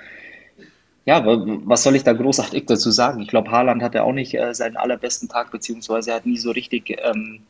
[1.09, 3.23] ja, was soll ich da großartig dazu sagen?
[3.23, 6.51] Ich glaube, Haaland hatte auch nicht äh, seinen allerbesten Tag, beziehungsweise er hat nie so
[6.51, 7.41] richtig, ähm,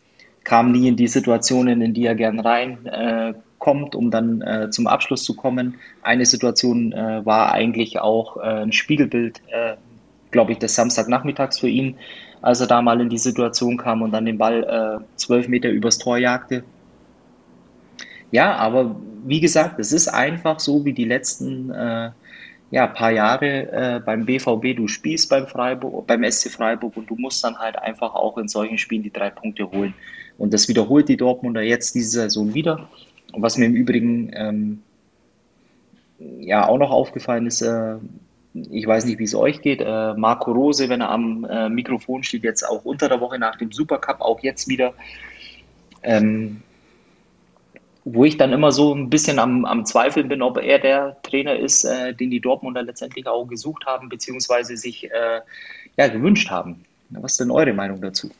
[0.44, 4.86] kam nie in die Situationen, in die er gern reinkommt, äh, um dann äh, zum
[4.86, 5.74] Abschluss zu kommen.
[6.02, 9.74] Eine Situation äh, war eigentlich auch äh, ein Spiegelbild, äh,
[10.30, 11.96] glaube ich, des Samstagnachmittags für ihn,
[12.42, 15.98] als er da mal in die Situation kam und dann den Ball zwölf Meter übers
[15.98, 16.62] Tor jagte.
[18.30, 21.72] Ja, aber wie gesagt, es ist einfach so wie die letzten
[22.70, 27.16] ja, paar Jahre äh, beim BVB, du spielst beim Freiburg, beim SC Freiburg und du
[27.16, 29.94] musst dann halt einfach auch in solchen Spielen die drei Punkte holen.
[30.36, 32.88] Und das wiederholt die Dortmunder jetzt diese Saison wieder.
[33.32, 34.82] Was mir im Übrigen ähm,
[36.18, 37.96] ja auch noch aufgefallen ist, äh,
[38.70, 42.22] ich weiß nicht, wie es euch geht, äh, Marco Rose, wenn er am äh, Mikrofon
[42.22, 44.94] steht, jetzt auch unter der Woche nach dem Supercup, auch jetzt wieder,
[46.02, 46.62] ähm,
[48.04, 51.56] wo ich dann immer so ein bisschen am, am Zweifeln bin, ob er der Trainer
[51.56, 55.40] ist, äh, den die Dortmunder letztendlich auch gesucht haben, beziehungsweise sich äh,
[55.96, 56.84] ja, gewünscht haben.
[57.10, 58.30] Was ist denn eure Meinung dazu?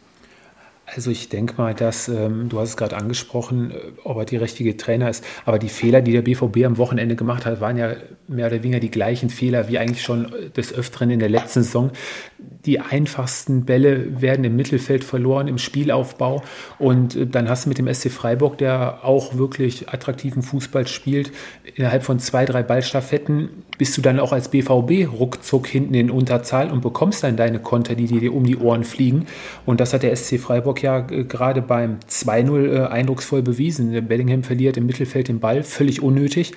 [0.94, 3.74] Also ich denke mal, dass, ähm, du hast es gerade angesprochen, äh,
[4.04, 7.44] ob er die richtige Trainer ist, aber die Fehler, die der BVB am Wochenende gemacht
[7.44, 7.94] hat, waren ja
[8.26, 11.90] mehr oder weniger die gleichen Fehler wie eigentlich schon des Öfteren in der letzten Saison.
[12.38, 16.42] Die einfachsten Bälle werden im Mittelfeld verloren, im Spielaufbau.
[16.78, 21.32] Und äh, dann hast du mit dem SC Freiburg, der auch wirklich attraktiven Fußball spielt,
[21.74, 26.70] innerhalb von zwei, drei Ballstaffetten bist du dann auch als BVB ruckzuck hinten in Unterzahl
[26.70, 29.26] und bekommst dann deine Konter, die dir um die Ohren fliegen.
[29.66, 34.06] Und das hat der SC Freiburg ja äh, gerade beim 2-0 äh, eindrucksvoll bewiesen.
[34.06, 36.52] Bellingham verliert im Mittelfeld den Ball, völlig unnötig.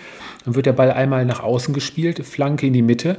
[0.45, 3.17] Dann wird der Ball einmal nach außen gespielt, Flanke in die Mitte.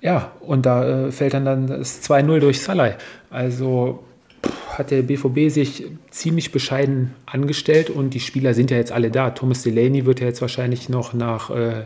[0.00, 2.96] Ja, und da äh, fällt dann, dann das 2-0 durch Salai.
[3.28, 4.02] Also
[4.70, 9.30] hat der BVB sich ziemlich bescheiden angestellt und die Spieler sind ja jetzt alle da.
[9.30, 11.84] Thomas Delaney wird ja jetzt wahrscheinlich noch nach äh,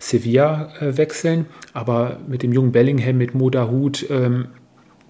[0.00, 4.48] Sevilla äh, wechseln, aber mit dem jungen Bellingham, mit Moda Hut, ähm,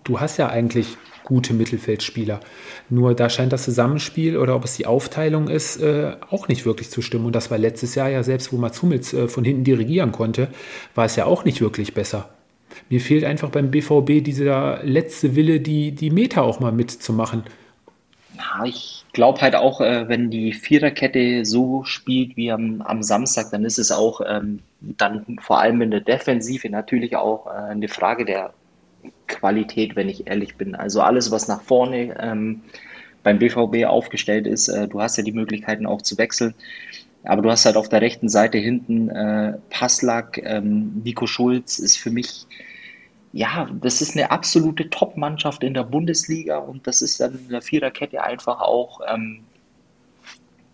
[0.04, 2.40] du hast ja eigentlich gute Mittelfeldspieler.
[2.90, 6.90] Nur da scheint das Zusammenspiel oder ob es die Aufteilung ist, äh, auch nicht wirklich
[6.90, 7.26] zu stimmen.
[7.26, 10.48] Und das war letztes Jahr ja selbst, wo Mats Hummels äh, von hinten dirigieren konnte,
[10.94, 12.28] war es ja auch nicht wirklich besser.
[12.88, 17.44] Mir fehlt einfach beim BVB dieser letzte Wille, die, die Meter auch mal mitzumachen.
[18.36, 23.50] Ja, ich glaube halt auch, äh, wenn die Viererkette so spielt wie am, am Samstag,
[23.50, 27.88] dann ist es auch ähm, dann vor allem in der Defensive natürlich auch äh, eine
[27.88, 28.52] Frage der
[29.26, 30.74] Qualität, wenn ich ehrlich bin.
[30.74, 32.62] Also alles, was nach vorne ähm,
[33.22, 36.54] beim BVB aufgestellt ist, äh, du hast ja die Möglichkeiten auch zu wechseln.
[37.24, 41.96] Aber du hast halt auf der rechten Seite hinten äh, Passlack, ähm, Nico Schulz ist
[41.96, 42.46] für mich,
[43.32, 47.62] ja, das ist eine absolute Top-Mannschaft in der Bundesliga und das ist dann in der
[47.62, 49.44] Viererkette einfach auch ähm,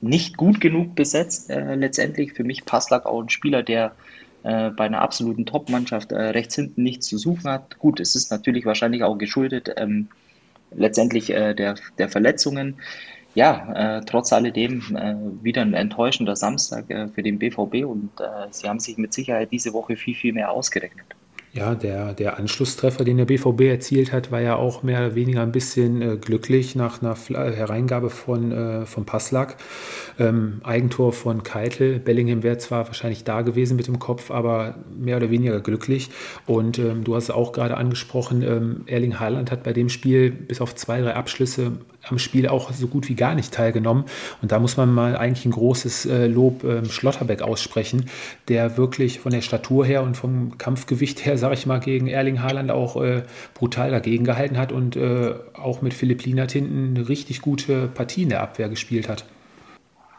[0.00, 1.50] nicht gut genug besetzt.
[1.50, 3.92] Äh, letztendlich für mich Passlack auch ein Spieler, der
[4.42, 7.78] äh, bei einer absoluten Top-Mannschaft äh, rechts hinten nichts zu suchen hat.
[7.78, 10.08] Gut, es ist natürlich wahrscheinlich auch geschuldet ähm,
[10.70, 12.76] letztendlich äh, der, der Verletzungen
[13.38, 18.48] ja, äh, trotz alledem äh, wieder ein enttäuschender Samstag äh, für den BVB und äh,
[18.50, 21.06] sie haben sich mit Sicherheit diese Woche viel, viel mehr ausgerechnet.
[21.52, 25.42] Ja, der, der Anschlusstreffer, den der BVB erzielt hat, war ja auch mehr oder weniger
[25.42, 29.56] ein bisschen äh, glücklich nach einer Hereingabe von, äh, von Passlack.
[30.18, 32.00] Ähm, Eigentor von Keitel.
[32.00, 36.10] Bellingham wäre zwar wahrscheinlich da gewesen mit dem Kopf, aber mehr oder weniger glücklich.
[36.46, 40.30] Und ähm, du hast es auch gerade angesprochen, ähm, Erling Haaland hat bei dem Spiel
[40.30, 41.78] bis auf zwei, drei Abschlüsse
[42.10, 44.04] am Spiel auch so gut wie gar nicht teilgenommen.
[44.42, 48.06] Und da muss man mal eigentlich ein großes äh, Lob ähm, Schlotterbeck aussprechen,
[48.48, 52.42] der wirklich von der Statur her und vom Kampfgewicht her, sage ich mal, gegen Erling
[52.42, 53.22] Haaland auch äh,
[53.54, 58.22] brutal dagegen gehalten hat und äh, auch mit Philipp Lienert hinten eine richtig gute Partie
[58.22, 59.24] in der Abwehr gespielt hat.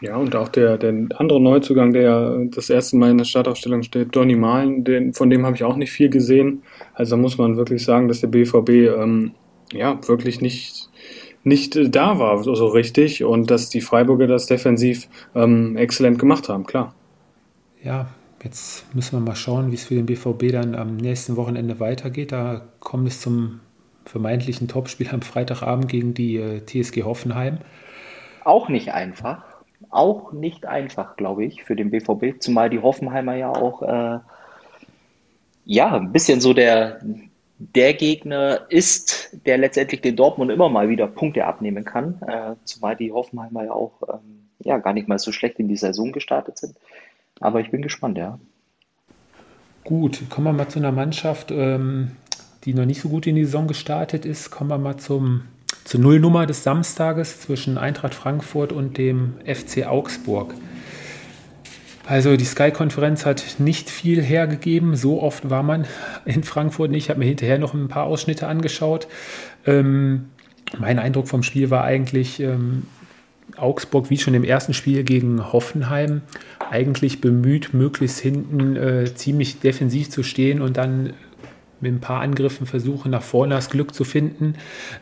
[0.02, 4.16] Ja, und auch der, der andere Neuzugang, der das erste Mal in der Startaufstellung steht,
[4.16, 6.64] Donny Malen, den, von dem habe ich auch nicht viel gesehen.
[6.94, 9.32] Also muss man wirklich sagen, dass der BVB ähm,
[9.74, 10.89] ja wirklich nicht
[11.44, 16.50] nicht äh, da war so richtig und dass die Freiburger das defensiv ähm, exzellent gemacht
[16.50, 16.94] haben, klar.
[17.84, 18.08] Ja,
[18.44, 22.32] jetzt müssen wir mal schauen, wie es für den BVB dann am nächsten Wochenende weitergeht.
[22.32, 23.62] Da kommt es zum
[24.06, 27.60] vermeintlichen Topspiel am Freitagabend gegen die äh, TSG Hoffenheim.
[28.44, 29.44] Auch nicht einfach.
[29.92, 34.20] Auch nicht einfach, glaube ich, für den BVB, zumal die Hoffenheimer ja auch äh,
[35.66, 37.00] ja, ein bisschen so der,
[37.60, 42.96] der Gegner ist, der letztendlich den Dortmund immer mal wieder Punkte abnehmen kann, äh, zumal
[42.96, 46.58] die Hoffenheimer ja auch ähm, ja, gar nicht mal so schlecht in die Saison gestartet
[46.58, 46.76] sind.
[47.42, 48.40] Aber ich bin gespannt, ja.
[49.84, 52.12] Gut, kommen wir mal zu einer Mannschaft, ähm,
[52.64, 54.52] die noch nicht so gut in die Saison gestartet ist.
[54.52, 55.44] Kommen wir mal zum,
[55.84, 60.54] zur Nullnummer des Samstages zwischen Eintracht Frankfurt und dem FC Augsburg.
[62.10, 64.96] Also die Sky-Konferenz hat nicht viel hergegeben.
[64.96, 65.86] So oft war man
[66.26, 67.04] in Frankfurt nicht.
[67.04, 69.08] Ich habe mir hinterher noch ein paar Ausschnitte angeschaut.
[69.68, 70.26] Ähm,
[70.80, 72.88] mein Eindruck vom Spiel war eigentlich, ähm,
[73.58, 76.22] Augsburg, wie schon im ersten Spiel gegen Hoffenheim,
[76.72, 81.14] eigentlich bemüht, möglichst hinten äh, ziemlich defensiv zu stehen und dann
[81.80, 84.56] mit ein paar Angriffen versuchen, nach vorne das Glück zu finden.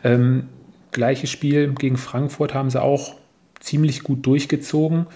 [0.04, 0.50] Ähm,
[0.92, 3.16] gleiches Spiel gegen Frankfurt haben sie auch
[3.62, 5.08] ziemlich gut durchgezogen.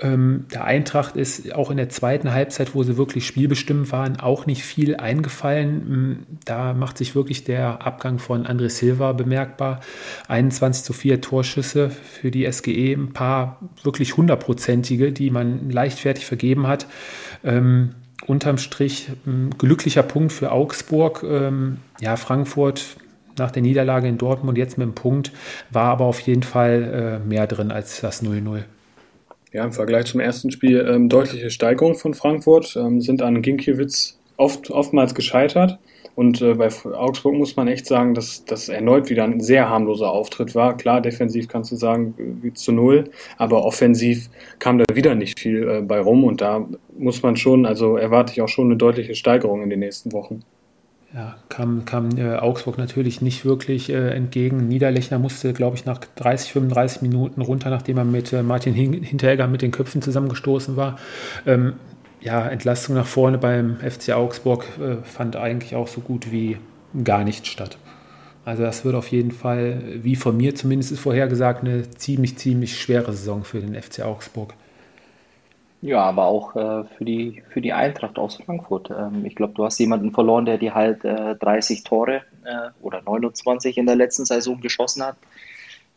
[0.00, 4.46] Ähm, der Eintracht ist auch in der zweiten Halbzeit, wo sie wirklich spielbestimmt waren, auch
[4.46, 5.68] nicht viel eingefallen.
[5.88, 9.80] Ähm, da macht sich wirklich der Abgang von André Silva bemerkbar.
[10.28, 16.66] 21 zu 4 Torschüsse für die SGE, ein paar wirklich hundertprozentige, die man leichtfertig vergeben
[16.66, 16.86] hat.
[17.44, 17.90] Ähm,
[18.26, 21.22] unterm Strich ein ähm, glücklicher Punkt für Augsburg.
[21.22, 22.96] Ähm, ja, Frankfurt
[23.38, 25.30] nach der Niederlage in Dortmund jetzt mit dem Punkt,
[25.70, 28.64] war aber auf jeden Fall äh, mehr drin als das 0-0.
[29.56, 34.18] Ja, im Vergleich zum ersten Spiel ähm, deutliche Steigerung von Frankfurt, ähm, sind an Ginkiewicz
[34.36, 35.78] oft, oftmals gescheitert.
[36.14, 40.10] Und äh, bei Augsburg muss man echt sagen, dass das erneut wieder ein sehr harmloser
[40.10, 40.76] Auftritt war.
[40.76, 43.04] Klar, defensiv kannst du sagen, wie zu null,
[43.38, 47.64] aber offensiv kam da wieder nicht viel äh, bei rum und da muss man schon,
[47.64, 50.42] also erwarte ich auch schon eine deutliche Steigerung in den nächsten Wochen.
[51.16, 54.68] Ja, kam, kam äh, Augsburg natürlich nicht wirklich äh, entgegen.
[54.68, 59.46] Niederlechner musste, glaube ich, nach 30, 35 Minuten runter, nachdem er mit äh, Martin Hinteregger
[59.46, 60.98] mit den Köpfen zusammengestoßen war.
[61.46, 61.72] Ähm,
[62.20, 66.58] ja, Entlastung nach vorne beim FC Augsburg äh, fand eigentlich auch so gut wie
[67.02, 67.78] gar nicht statt.
[68.44, 73.12] Also das wird auf jeden Fall, wie von mir zumindest vorhergesagt, eine ziemlich, ziemlich schwere
[73.12, 74.52] Saison für den FC Augsburg.
[75.82, 78.90] Ja, aber auch äh, für die, für die Eintracht aus Frankfurt.
[78.90, 83.02] Ähm, ich glaube, du hast jemanden verloren, der dir halt äh, 30 Tore äh, oder
[83.02, 85.16] 29 in der letzten Saison geschossen hat.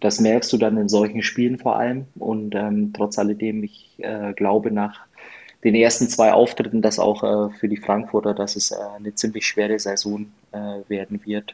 [0.02, 2.08] Das merkst du dann in solchen Spielen vor allem.
[2.18, 5.00] Und ähm, trotz alledem, ich äh, glaube nach
[5.63, 9.46] den ersten zwei Auftritten, dass auch äh, für die Frankfurter, dass es äh, eine ziemlich
[9.48, 10.28] schwere Saison
[10.88, 11.54] werden wird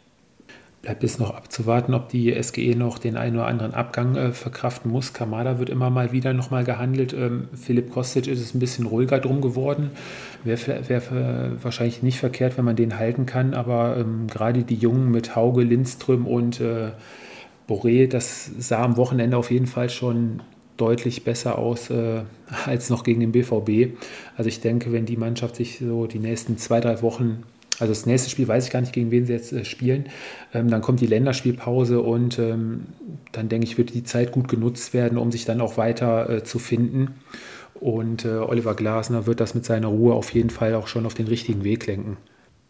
[0.85, 4.91] bleibt es noch abzuwarten, ob die SGE noch den einen oder anderen Abgang äh, verkraften
[4.91, 5.13] muss.
[5.13, 7.11] Kamada wird immer mal wieder nochmal gehandelt.
[7.11, 9.89] Ähm, Philipp Kostic ist es ein bisschen ruhiger drum geworden.
[10.43, 11.01] Wäre wär
[11.63, 15.63] wahrscheinlich nicht verkehrt, wenn man den halten kann, aber ähm, gerade die Jungen mit Hauge,
[15.63, 16.91] Lindström und äh,
[17.67, 20.43] Boré, das sah am Wochenende auf jeden Fall schon
[20.77, 22.21] deutlich besser aus äh,
[22.67, 23.97] als noch gegen den BVB.
[24.37, 27.41] Also ich denke, wenn die Mannschaft sich so die nächsten zwei, drei Wochen
[27.79, 30.05] also das nächste Spiel weiß ich gar nicht, gegen wen sie jetzt äh, spielen.
[30.53, 32.85] Ähm, dann kommt die Länderspielpause und ähm,
[33.31, 36.43] dann denke ich, wird die Zeit gut genutzt werden, um sich dann auch weiter äh,
[36.43, 37.15] zu finden.
[37.79, 41.13] Und äh, Oliver Glasner wird das mit seiner Ruhe auf jeden Fall auch schon auf
[41.13, 42.17] den richtigen Weg lenken.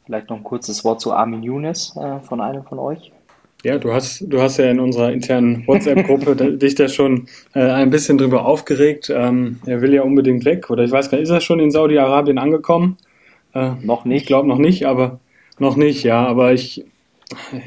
[0.06, 3.12] Vielleicht noch ein kurzes Wort zu Armin Younes äh, von einem von euch.
[3.63, 7.89] Ja, du hast, du hast ja in unserer internen WhatsApp-Gruppe dich da schon äh, ein
[7.89, 9.12] bisschen drüber aufgeregt.
[9.13, 10.70] Ähm, er will ja unbedingt weg.
[10.70, 12.98] Oder ich weiß gar nicht, ist er schon in Saudi-Arabien angekommen?
[13.56, 14.22] Äh, noch nicht.
[14.22, 15.20] Ich glaube noch nicht, aber
[15.58, 16.28] noch nicht, ja.
[16.28, 16.86] Aber ich,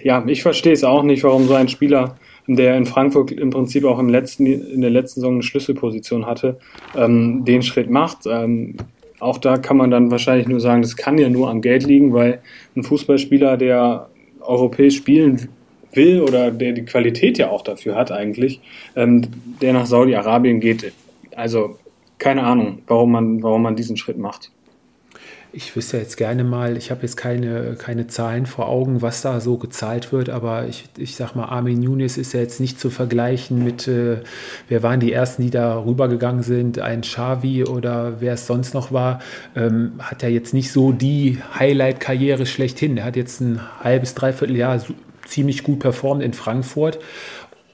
[0.04, 3.84] ja, ich verstehe es auch nicht, warum so ein Spieler, der in Frankfurt im Prinzip
[3.84, 6.58] auch im letzten, in der letzten Saison eine Schlüsselposition hatte,
[6.94, 8.18] ähm, den Schritt macht.
[8.26, 8.76] Ähm,
[9.18, 12.12] auch da kann man dann wahrscheinlich nur sagen, das kann ja nur am Geld liegen,
[12.12, 12.40] weil
[12.76, 14.08] ein Fußballspieler, der
[14.40, 15.48] europäisch spielen
[15.92, 18.60] will oder der die Qualität ja auch dafür hat eigentlich,
[18.94, 19.22] ähm,
[19.60, 20.92] der nach Saudi-Arabien geht.
[21.34, 21.78] Also
[22.18, 24.50] keine Ahnung, warum man, warum man diesen Schritt macht
[25.58, 29.40] ich wüsste jetzt gerne mal, ich habe jetzt keine, keine Zahlen vor Augen, was da
[29.40, 32.90] so gezahlt wird, aber ich, ich sag mal, Armin Yunis ist ja jetzt nicht zu
[32.90, 34.18] vergleichen mit, äh,
[34.68, 38.92] wer waren die ersten, die da rübergegangen sind, ein Xavi oder wer es sonst noch
[38.92, 39.20] war,
[39.56, 42.96] ähm, hat ja jetzt nicht so die Highlight-Karriere schlechthin.
[42.96, 44.80] Er hat jetzt ein halbes, dreiviertel Jahr
[45.26, 47.00] ziemlich gut performt in Frankfurt.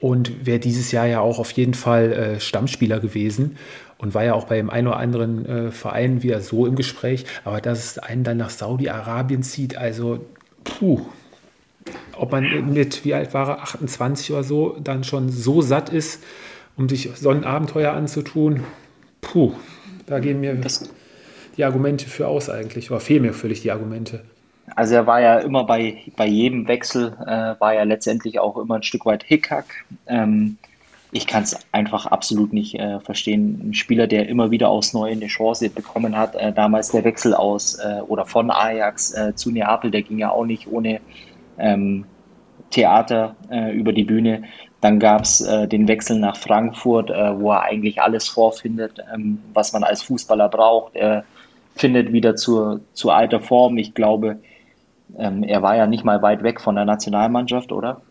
[0.01, 3.57] Und wäre dieses Jahr ja auch auf jeden Fall äh, Stammspieler gewesen
[4.05, 7.25] und war ja auch bei dem einen oder anderen äh, Verein wieder so im Gespräch.
[7.43, 10.23] Aber dass es einen dann nach Saudi-Arabien zieht, also
[10.63, 11.01] puh,
[12.15, 16.23] ob man mit, wie alt war er, 28 oder so, dann schon so satt ist,
[16.77, 18.63] um sich so ein Abenteuer anzutun,
[19.21, 19.53] puh,
[20.05, 20.87] da gehen mir das,
[21.57, 24.21] die Argumente für aus eigentlich, oder fehlen mir völlig die Argumente.
[24.75, 28.75] Also er war ja immer bei, bei jedem Wechsel, äh, war ja letztendlich auch immer
[28.75, 29.83] ein Stück weit Hickhack.
[30.05, 30.57] Ähm,
[31.15, 33.69] ich kann es einfach absolut nicht äh, verstehen.
[33.69, 37.33] Ein Spieler, der immer wieder aufs Neue eine Chance bekommen hat, äh, damals der Wechsel
[37.33, 40.99] aus äh, oder von Ajax äh, zu Neapel, der ging ja auch nicht ohne
[41.57, 42.03] ähm,
[42.69, 44.43] Theater äh, über die Bühne.
[44.81, 49.71] Dann gab es äh, den Wechsel nach Frankfurt, wo er eigentlich alles vorfindet, ähm, was
[49.71, 50.97] man als Fußballer braucht.
[50.97, 51.23] Er
[51.75, 53.77] findet wieder zur, zur alter Form.
[53.77, 54.39] Ich glaube,
[55.17, 58.01] ähm, er war ja nicht mal weit weg von der Nationalmannschaft, oder?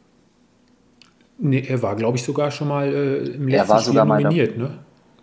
[1.39, 4.57] Nee, er war, glaube ich, sogar schon mal äh, im letzten er war Spiel nominiert,
[4.57, 4.71] ne?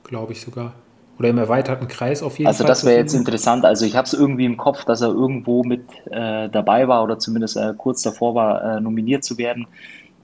[0.04, 0.74] Glaube ich sogar.
[1.17, 2.71] Oder im erweiterten Kreis auf jeden also Fall.
[2.71, 3.63] Also das wäre jetzt interessant.
[3.63, 7.19] Also ich habe es irgendwie im Kopf, dass er irgendwo mit äh, dabei war oder
[7.19, 9.67] zumindest äh, kurz davor war, äh, nominiert zu werden,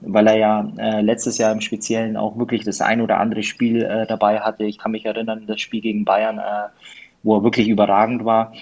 [0.00, 3.82] weil er ja äh, letztes Jahr im Speziellen auch wirklich das ein oder andere Spiel
[3.82, 4.64] äh, dabei hatte.
[4.64, 6.40] Ich kann mich erinnern, das Spiel gegen Bayern,
[7.22, 8.52] wo er wirklich überragend war.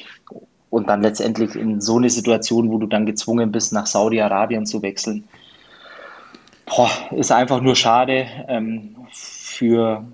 [0.68, 4.82] Und dann letztendlich in so eine Situation, wo du dann gezwungen bist, nach Saudi-Arabien zu
[4.82, 5.24] wechseln
[6.66, 10.04] Boah, ist einfach nur schade ähm, für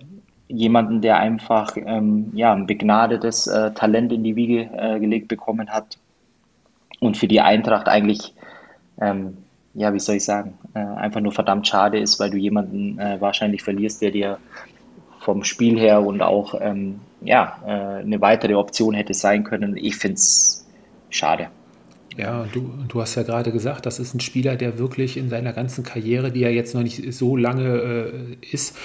[0.49, 5.71] jemanden, der einfach ähm, ja, ein begnadetes äh, Talent in die Wiege äh, gelegt bekommen
[5.71, 5.99] hat
[7.01, 8.35] und für die Eintracht eigentlich,
[9.01, 9.39] ähm,
[9.75, 13.19] ja, wie soll ich sagen, äh, einfach nur verdammt schade ist, weil du jemanden äh,
[13.19, 14.39] wahrscheinlich verlierst, der dir
[15.21, 19.77] vom Spiel her und auch ähm, ja, äh, eine weitere Option hätte sein können.
[19.77, 20.67] Ich finde es
[21.09, 21.49] schade.
[22.17, 25.53] Ja, du, du hast ja gerade gesagt, das ist ein Spieler, der wirklich in seiner
[25.53, 28.77] ganzen Karriere, die ja jetzt noch nicht so lange äh, ist,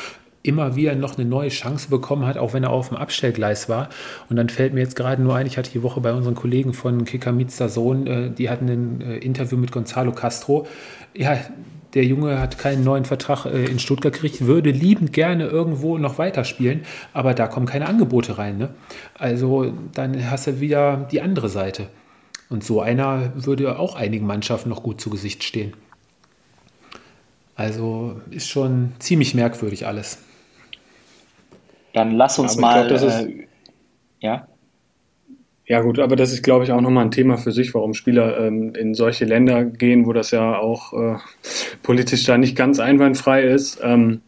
[0.44, 3.90] immer wieder noch eine neue Chance bekommen hat, auch wenn er auf dem Abstellgleis war.
[4.30, 6.74] Und dann fällt mir jetzt gerade nur ein, ich hatte die Woche bei unseren Kollegen
[6.74, 10.66] von Kicker Mizda Sohn, äh, die hatten ein äh, Interview mit Gonzalo Castro.
[11.14, 11.38] Ja,
[11.94, 16.18] der Junge hat keinen neuen Vertrag äh, in Stuttgart gekriegt, würde liebend gerne irgendwo noch
[16.18, 16.82] weiterspielen,
[17.12, 18.58] aber da kommen keine Angebote rein.
[18.58, 18.70] Ne?
[19.18, 21.88] Also dann hast du wieder die andere Seite.
[22.50, 25.74] Und so einer würde auch einigen Mannschaften noch gut zu Gesicht stehen.
[27.56, 30.20] Also ist schon ziemlich merkwürdig alles.
[31.94, 32.88] Dann lass uns mal.
[32.88, 33.48] Glaub, äh,
[34.20, 34.48] ja.
[35.66, 38.40] Ja gut, aber das ist, glaube ich, auch nochmal ein Thema für sich, warum Spieler
[38.40, 41.18] ähm, in solche Länder gehen, wo das ja auch äh,
[41.84, 43.80] politisch da nicht ganz einwandfrei ist.
[43.84, 44.22] Ähm,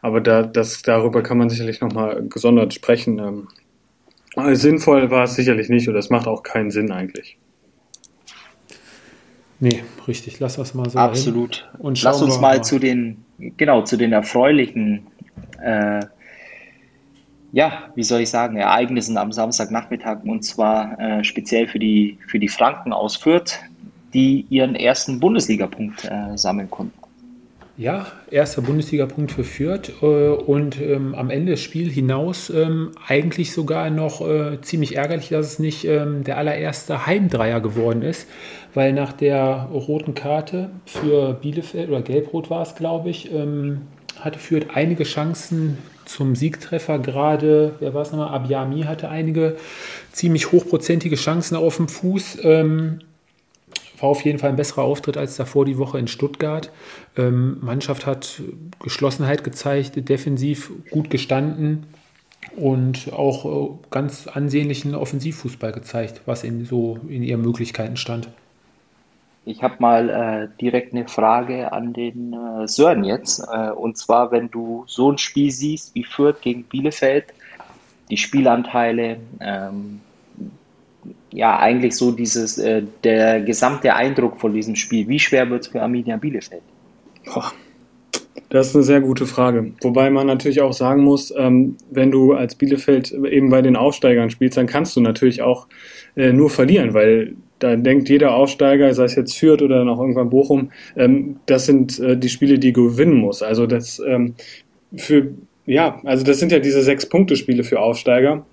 [0.00, 3.18] aber da, das, darüber kann man sicherlich nochmal gesondert sprechen.
[3.18, 3.48] Ähm,
[4.54, 7.36] sinnvoll war es sicherlich nicht und das macht auch keinen Sinn eigentlich.
[9.58, 10.38] Nee, richtig.
[10.40, 10.98] Lass uns mal so.
[10.98, 11.68] Absolut.
[11.78, 13.24] Und Lass uns mal, mal zu den,
[13.56, 15.06] genau, zu den erfreulichen
[15.62, 16.00] äh,
[17.52, 22.38] ja, wie soll ich sagen, Ereignissen am Samstagnachmittag und zwar äh, speziell für die, für
[22.38, 23.58] die Franken aus Fürth,
[24.12, 26.98] die ihren ersten Bundesligapunkt äh, sammeln konnten.
[27.78, 33.52] Ja, erster Bundesligapunkt für Fürth äh, und ähm, am Ende des Spiels hinaus ähm, eigentlich
[33.52, 38.28] sogar noch äh, ziemlich ärgerlich, dass es nicht ähm, der allererste Heimdreier geworden ist,
[38.72, 43.82] weil nach der roten Karte für Bielefeld oder Gelbrot war es, glaube ich, ähm,
[44.18, 49.56] hatte Fürth einige Chancen zum Siegtreffer gerade, wer war es nochmal, Abiami hatte einige
[50.12, 52.38] ziemlich hochprozentige Chancen auf dem Fuß.
[54.00, 56.70] War auf jeden Fall ein besserer Auftritt als davor die Woche in Stuttgart.
[57.16, 58.42] Ähm, Mannschaft hat
[58.80, 61.86] Geschlossenheit gezeigt, defensiv gut gestanden
[62.56, 68.28] und auch äh, ganz ansehnlichen Offensivfußball gezeigt, was in so in ihren Möglichkeiten stand.
[69.48, 73.46] Ich habe mal äh, direkt eine Frage an den äh, Sören jetzt.
[73.48, 77.26] Äh, und zwar, wenn du so ein Spiel siehst wie Fürth gegen Bielefeld,
[78.10, 80.00] die Spielanteile, ähm,
[81.36, 85.06] ja, eigentlich so dieses, äh, der gesamte Eindruck von diesem Spiel.
[85.06, 86.62] Wie schwer wird es für Arminia Bielefeld?
[87.26, 87.52] Boah.
[88.48, 89.72] Das ist eine sehr gute Frage.
[89.82, 94.30] Wobei man natürlich auch sagen muss, ähm, wenn du als Bielefeld eben bei den Aufsteigern
[94.30, 95.66] spielst, dann kannst du natürlich auch
[96.16, 100.30] äh, nur verlieren, weil da denkt jeder Aufsteiger, sei es jetzt Fürth oder noch irgendwann
[100.30, 103.42] Bochum, ähm, das sind äh, die Spiele, die gewinnen muss.
[103.42, 104.36] Also das ähm,
[104.96, 105.34] für
[105.66, 108.46] ja, also das sind ja diese sechs Punkte Spiele für Aufsteiger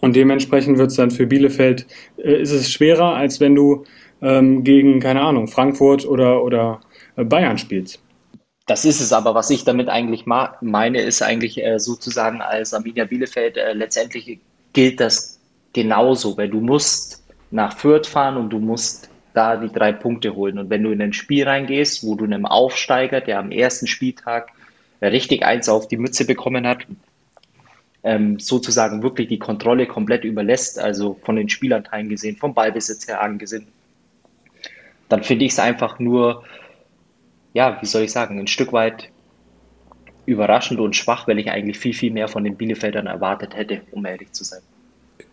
[0.00, 1.86] und dementsprechend wird es dann für Bielefeld
[2.18, 3.84] äh, ist es schwerer, als wenn du
[4.22, 6.80] ähm, gegen keine Ahnung Frankfurt oder oder
[7.16, 8.00] äh, Bayern spielst.
[8.66, 13.04] Das ist es aber, was ich damit eigentlich meine, ist eigentlich äh, sozusagen als Arminia
[13.04, 14.38] Bielefeld äh, letztendlich
[14.72, 15.40] gilt das
[15.72, 20.58] genauso, weil du musst nach Fürth fahren und du musst da die drei Punkte holen.
[20.58, 24.50] Und wenn du in ein Spiel reingehst, wo du einem Aufsteiger, der am ersten Spieltag
[25.02, 26.86] richtig eins auf die Mütze bekommen hat,
[28.02, 33.20] ähm, sozusagen wirklich die Kontrolle komplett überlässt, also von den Spielanteilen gesehen, vom Ballbesitz her
[33.20, 33.66] angesehen,
[35.08, 36.44] dann finde ich es einfach nur,
[37.52, 39.10] ja, wie soll ich sagen, ein Stück weit
[40.26, 44.06] überraschend und schwach, weil ich eigentlich viel, viel mehr von den Bielefeldern erwartet hätte, um
[44.06, 44.62] ehrlich zu sein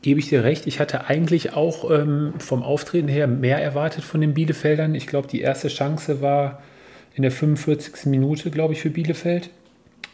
[0.01, 0.67] gebe ich dir recht.
[0.67, 4.95] Ich hatte eigentlich auch ähm, vom Auftreten her mehr erwartet von den Bielefeldern.
[4.95, 6.61] Ich glaube, die erste Chance war
[7.15, 8.05] in der 45.
[8.05, 9.49] Minute, glaube ich, für Bielefeld.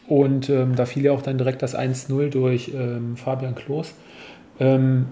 [0.06, 3.94] Und ähm, da fiel ja auch dann direkt das 1-0 durch ähm, Fabian Klos.
[4.60, 5.06] Ähm,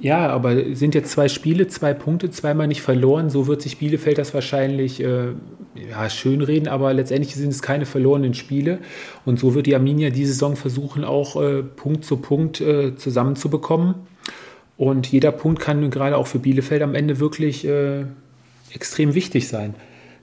[0.00, 3.30] ja, aber sind jetzt zwei Spiele, zwei Punkte, zweimal nicht verloren.
[3.30, 5.32] So wird sich Bielefeld das wahrscheinlich äh,
[5.90, 8.78] ja, schönreden, aber letztendlich sind es keine verlorenen Spiele.
[9.24, 13.96] Und so wird die Arminia diese Saison versuchen, auch äh, Punkt zu Punkt äh, zusammenzubekommen.
[14.76, 18.04] Und jeder Punkt kann gerade auch für Bielefeld am Ende wirklich äh,
[18.72, 19.74] extrem wichtig sein.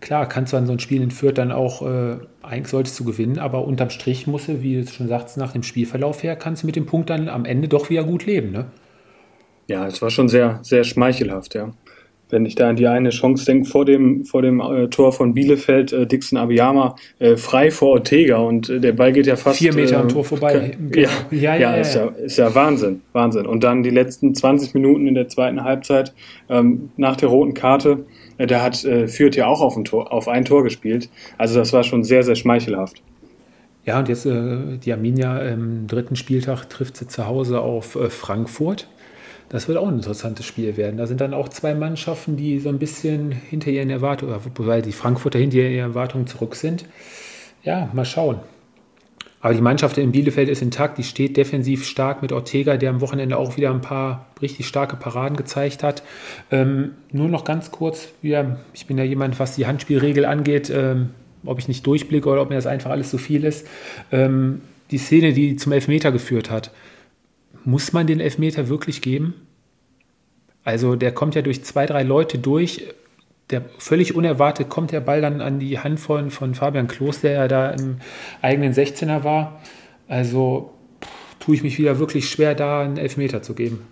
[0.02, 3.06] Klar, kannst du an so ein Spiel in Fürth dann auch, äh, eigentlich solltest du
[3.06, 6.64] gewinnen, aber unterm Strich musst du, wie du schon sagst, nach dem Spielverlauf her, kannst
[6.64, 8.52] du mit dem Punkt dann am Ende doch wieder gut leben.
[8.52, 8.66] Ne?
[9.68, 11.74] Ja, es war schon sehr, sehr schmeichelhaft, ja.
[12.30, 15.36] Wenn ich da an die eine Chance denke, vor dem, vor dem äh, Tor von
[15.36, 19.60] Bielefeld, äh, Dixon Abiyama äh, frei vor Ortega und äh, der Ball geht ja fast.
[19.60, 20.76] Vier Meter am äh, Tor vorbei.
[20.96, 23.46] Ja, ja, ja, ja, ist ja, ist ja Wahnsinn, Wahnsinn.
[23.46, 26.14] Und dann die letzten 20 Minuten in der zweiten Halbzeit
[26.50, 30.12] ähm, nach der roten Karte, äh, da hat äh, Fürth ja auch auf ein, Tor,
[30.12, 31.10] auf ein Tor gespielt.
[31.38, 33.02] Also das war schon sehr, sehr schmeichelhaft.
[33.86, 38.10] Ja, und jetzt äh, die Arminia im dritten Spieltag trifft sie zu Hause auf äh,
[38.10, 38.88] Frankfurt.
[39.50, 40.98] Das wird auch ein interessantes Spiel werden.
[40.98, 44.92] Da sind dann auch zwei Mannschaften, die so ein bisschen hinter ihren Erwartungen, wobei die
[44.92, 46.86] Frankfurter hinter ihren Erwartungen zurück sind.
[47.64, 48.40] Ja, mal schauen.
[49.46, 53.00] Aber die Mannschaft in Bielefeld ist intakt, die steht defensiv stark mit Ortega, der am
[53.00, 56.02] Wochenende auch wieder ein paar richtig starke Paraden gezeigt hat.
[56.50, 61.12] Ähm, nur noch ganz kurz, ja, ich bin ja jemand, was die Handspielregel angeht, ähm,
[61.46, 63.68] ob ich nicht durchblicke oder ob mir das einfach alles zu viel ist.
[64.12, 66.72] Ähm, die Szene, die zum Elfmeter geführt hat,
[67.66, 69.36] muss man den Elfmeter wirklich geben?
[70.64, 72.88] Also der kommt ja durch zwei, drei Leute durch.
[73.52, 77.32] Der völlig unerwartet kommt der Ball dann an die Hand von, von Fabian Klos, der
[77.34, 77.98] ja da im
[78.42, 79.62] eigenen 16er war.
[80.08, 80.72] Also
[81.40, 83.86] tue ich mich wieder wirklich schwer, da einen Elfmeter zu geben.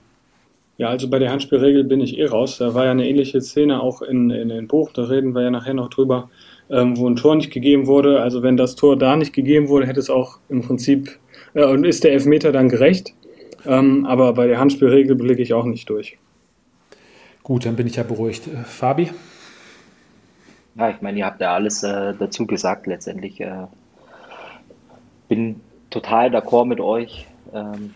[0.77, 2.57] Ja, also bei der Handspielregel bin ich eh raus.
[2.57, 5.51] Da war ja eine ähnliche Szene auch in, in, in Buch, da reden wir ja
[5.51, 6.31] nachher noch drüber,
[6.71, 8.21] ähm, wo ein Tor nicht gegeben wurde.
[8.21, 11.19] Also wenn das Tor da nicht gegeben wurde, hätte es auch im Prinzip,
[11.53, 13.13] äh, und ist der Elfmeter dann gerecht.
[13.65, 16.17] Ähm, aber bei der Handspielregel blicke ich auch nicht durch.
[17.43, 18.47] Gut, dann bin ich ja beruhigt.
[18.47, 19.09] Äh, Fabi?
[20.75, 23.39] Ja, ich meine, ihr habt ja alles äh, dazu gesagt letztendlich.
[23.39, 23.67] Äh,
[25.27, 27.27] bin total d'accord mit euch.
[27.53, 27.93] Ähm,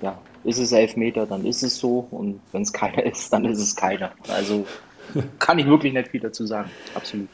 [0.00, 2.06] ja, ist es Elfmeter, dann ist es so.
[2.10, 4.12] Und wenn es keiner ist, dann ist es keiner.
[4.28, 4.66] Also
[5.38, 6.70] kann ich wirklich nicht viel dazu sagen.
[6.94, 7.28] Absolut.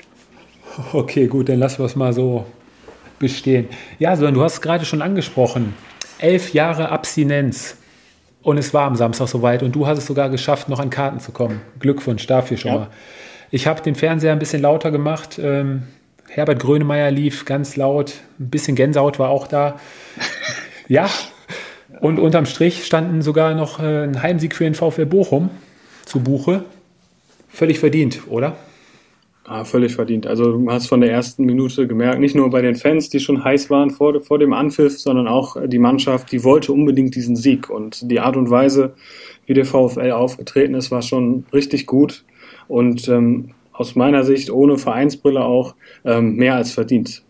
[0.93, 2.45] Okay, gut, dann lassen wir es mal so
[3.19, 3.69] bestehen.
[3.99, 5.75] Ja, sondern du hast gerade schon angesprochen.
[6.19, 7.77] Elf Jahre Abstinenz.
[8.43, 11.21] Und es war am Samstag soweit und du hast es sogar geschafft, noch an Karten
[11.21, 11.61] zu kommen.
[11.79, 12.79] Glückwunsch dafür schon ja.
[12.79, 12.89] mal.
[13.51, 15.41] Ich habe den Fernseher ein bisschen lauter gemacht.
[15.43, 15.83] Ähm,
[16.29, 18.15] Herbert Grönemeyer lief ganz laut.
[18.39, 19.81] Ein bisschen Gänsehaut war auch da.
[20.89, 21.11] ja.
[22.01, 25.51] Und unterm Strich standen sogar noch äh, ein Heimsieg für den VfL Bochum
[26.05, 26.65] zu Buche.
[27.49, 28.57] Völlig verdient, oder?
[29.45, 30.29] Ah, völlig verdient.
[30.29, 33.43] Also du hast von der ersten Minute gemerkt, nicht nur bei den Fans, die schon
[33.43, 37.69] heiß waren vor, vor dem Anpfiff, sondern auch die Mannschaft, die wollte unbedingt diesen Sieg.
[37.69, 38.95] Und die Art und Weise,
[39.47, 42.23] wie der VfL aufgetreten ist, war schon richtig gut.
[42.71, 47.25] Und ähm, aus meiner Sicht, ohne Vereinsbrille auch, ähm, mehr als verdient.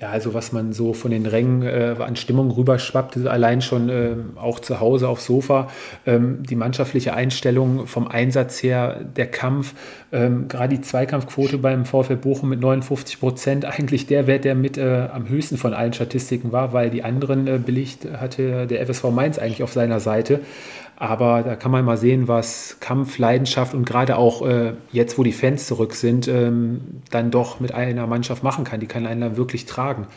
[0.00, 4.14] Ja, also was man so von den Rängen äh, an Stimmung rüberschwappt, allein schon äh,
[4.36, 5.68] auch zu Hause aufs Sofa,
[6.06, 9.74] ähm, die mannschaftliche Einstellung vom Einsatz her, der Kampf,
[10.12, 14.78] ähm, gerade die Zweikampfquote beim VfL Bochum mit 59 Prozent, eigentlich der Wert, der mit
[14.78, 19.10] äh, am höchsten von allen Statistiken war, weil die anderen äh, belegt hatte der FSV
[19.10, 20.40] Mainz eigentlich auf seiner Seite.
[21.00, 25.22] Aber da kann man mal sehen, was Kampf, Leidenschaft und gerade auch äh, jetzt, wo
[25.22, 28.80] die Fans zurück sind, ähm, dann doch mit einer Mannschaft machen kann.
[28.80, 30.08] Die kann einen dann wirklich tragen.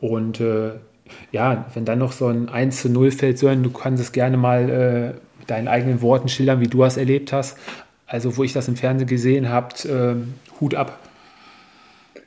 [0.00, 0.70] Und äh,
[1.30, 4.38] ja, wenn dann noch so ein 1 zu 0 fällt, so du kannst es gerne
[4.38, 5.06] mal äh,
[5.40, 7.58] mit deinen eigenen Worten schildern, wie du es erlebt hast.
[8.06, 10.98] Also, wo ich das im Fernsehen gesehen habe, äh, Hut ab.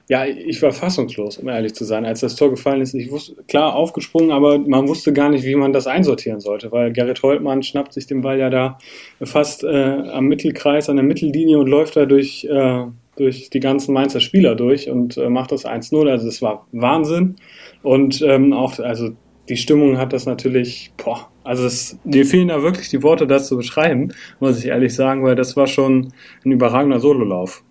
[0.10, 2.93] Ja, ich war fassungslos, um ehrlich zu sein, als das Tor gefallen ist.
[2.93, 6.93] Ich wusste, klar aufgesprungen, aber man wusste gar nicht, wie man das einsortieren sollte, weil
[6.93, 8.78] Gerrit Holtmann schnappt sich den Ball ja da
[9.22, 12.86] fast äh, am Mittelkreis, an der Mittellinie und läuft da durch, äh,
[13.18, 16.10] durch die ganzen Mainzer Spieler durch und äh, macht das 1-0.
[16.10, 17.36] Also es war Wahnsinn.
[17.84, 19.10] Und ähm, auch, also
[19.49, 23.47] die Stimmung hat das natürlich, boah, also es, mir fehlen da wirklich die Worte, das
[23.47, 26.14] zu beschreiben, muss ich ehrlich sagen, weil das war schon
[26.45, 27.64] ein überragender Sololauf.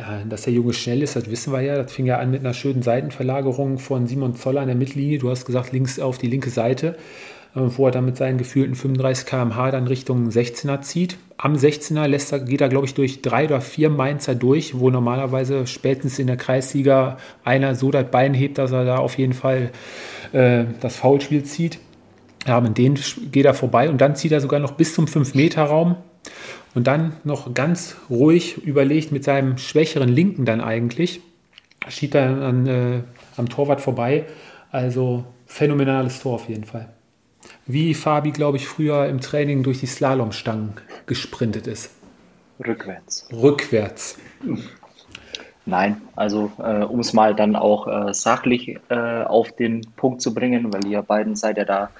[0.00, 1.76] Ja, dass der Junge schnell ist, das wissen wir ja.
[1.76, 5.18] Das fing ja an mit einer schönen Seitenverlagerung von Simon Zoller an der Mittellinie.
[5.18, 6.96] Du hast gesagt, links auf die linke Seite,
[7.54, 11.18] äh, wo er dann mit seinen gefühlten 35 km/h dann Richtung 16er zieht.
[11.36, 14.88] Am 16er lässt er, geht er, glaube ich, durch drei oder vier Mainzer durch, wo
[14.88, 19.34] normalerweise spätestens in der Kreisliga einer so das Bein hebt, dass er da auf jeden
[19.34, 19.70] Fall
[20.32, 21.78] äh, das Foulspiel zieht.
[22.46, 22.98] Ja, mit denen
[23.30, 25.96] geht er vorbei und dann zieht er sogar noch bis zum 5-Meter-Raum
[26.74, 31.20] und dann noch ganz ruhig überlegt mit seinem schwächeren Linken dann eigentlich,
[31.88, 33.02] schiebt er dann äh,
[33.36, 34.26] am Torwart vorbei.
[34.70, 36.90] Also phänomenales Tor auf jeden Fall.
[37.66, 40.74] Wie Fabi, glaube ich, früher im Training durch die Slalomstangen
[41.06, 41.90] gesprintet ist.
[42.64, 43.28] Rückwärts.
[43.32, 44.18] Rückwärts.
[45.66, 50.34] Nein, also äh, um es mal dann auch äh, sachlich äh, auf den Punkt zu
[50.34, 51.90] bringen, weil ihr beiden seid ja da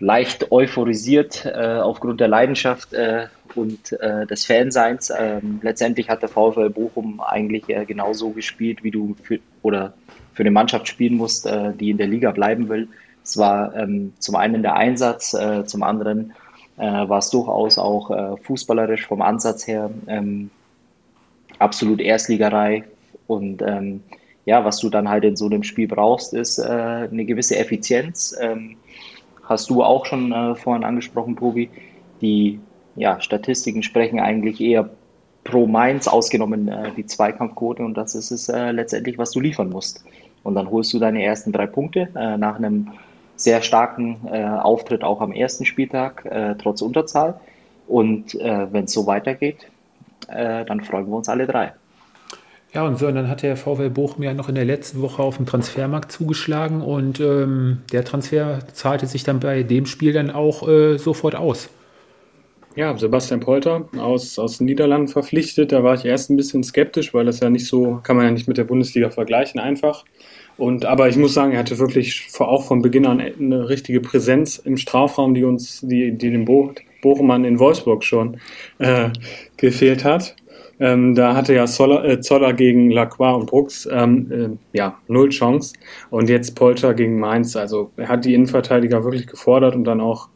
[0.00, 5.12] leicht euphorisiert äh, aufgrund der Leidenschaft äh, und äh, des Fanseins.
[5.16, 9.94] Ähm, letztendlich hat der VfL Bochum eigentlich äh, genauso gespielt, wie du für, oder
[10.32, 12.88] für eine Mannschaft spielen musst, äh, die in der Liga bleiben will.
[13.22, 16.32] Es war ähm, zum einen der Einsatz, äh, zum anderen
[16.76, 20.50] war es durchaus auch fußballerisch vom Ansatz her ähm,
[21.60, 22.82] absolut Erstligerei.
[23.28, 24.02] Und ähm,
[24.44, 28.36] ja, was du dann halt in so einem Spiel brauchst, ist eine gewisse Effizienz.
[28.40, 28.74] Ähm,
[29.48, 31.70] hast du auch schon äh, vorhin angesprochen, Tobi.
[32.20, 32.60] Die
[32.96, 34.88] ja, Statistiken sprechen eigentlich eher
[35.44, 37.84] pro Mainz, ausgenommen äh, die Zweikampfquote.
[37.84, 40.04] Und das ist es äh, letztendlich, was du liefern musst.
[40.42, 42.92] Und dann holst du deine ersten drei Punkte äh, nach einem
[43.36, 47.40] sehr starken äh, Auftritt auch am ersten Spieltag, äh, trotz Unterzahl.
[47.86, 49.66] Und wenn es so weitergeht,
[50.26, 51.74] dann freuen wir uns alle drei.
[52.74, 55.22] Ja, und so, und dann hat der VfL Bochum ja noch in der letzten Woche
[55.22, 60.32] auf dem Transfermarkt zugeschlagen und ähm, der Transfer zahlte sich dann bei dem Spiel dann
[60.32, 61.70] auch äh, sofort aus.
[62.74, 65.70] Ja, Sebastian Polter aus, aus den Niederlanden verpflichtet.
[65.70, 68.32] Da war ich erst ein bisschen skeptisch, weil das ja nicht so, kann man ja
[68.32, 70.04] nicht mit der Bundesliga vergleichen einfach.
[70.56, 74.58] Und, aber ich muss sagen, er hatte wirklich auch von Beginn an eine richtige Präsenz
[74.58, 76.72] im Strafraum, die uns, die, die dem Bo
[77.02, 78.38] Bochumann in Wolfsburg schon
[78.78, 79.10] äh,
[79.56, 80.34] gefehlt hat.
[80.84, 85.30] Ähm, da hatte ja Zoller, äh, Zoller gegen Lacroix und Brooks ähm, äh, ja, null
[85.30, 85.72] Chance.
[86.10, 87.56] Und jetzt Polter gegen Mainz.
[87.56, 90.28] Also er hat die Innenverteidiger wirklich gefordert und dann auch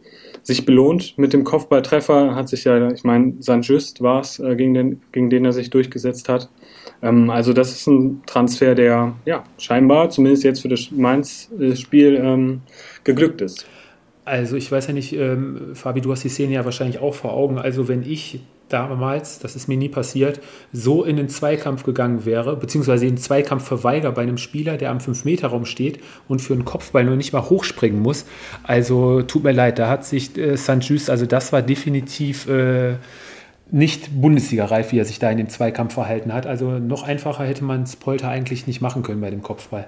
[0.42, 2.34] sich belohnt mit dem Kopfballtreffer.
[2.34, 5.68] Hat sich ja, ich meine, Saint-Just war es, äh, gegen, den, gegen den er sich
[5.68, 6.48] durchgesetzt hat.
[7.02, 12.62] Ähm, also das ist ein Transfer, der ja scheinbar, zumindest jetzt für das Mainz-Spiel, ähm,
[13.04, 13.66] geglückt ist.
[14.24, 17.34] Also ich weiß ja nicht, ähm, Fabi, du hast die Szene ja wahrscheinlich auch vor
[17.34, 17.58] Augen.
[17.58, 20.40] Also wenn ich damals, das ist mir nie passiert,
[20.72, 24.98] so in den Zweikampf gegangen wäre, beziehungsweise den Zweikampf verweigere bei einem Spieler, der am
[24.98, 28.26] 5-Meter-Raum steht und für einen Kopfball nur nicht mal hochspringen muss.
[28.62, 32.96] Also tut mir leid, da hat sich äh, Saint-Just, also das war definitiv äh,
[33.70, 36.46] nicht Bundesliga-reif, wie er sich da in dem Zweikampf verhalten hat.
[36.46, 39.86] Also noch einfacher hätte man es Polter eigentlich nicht machen können bei dem Kopfball.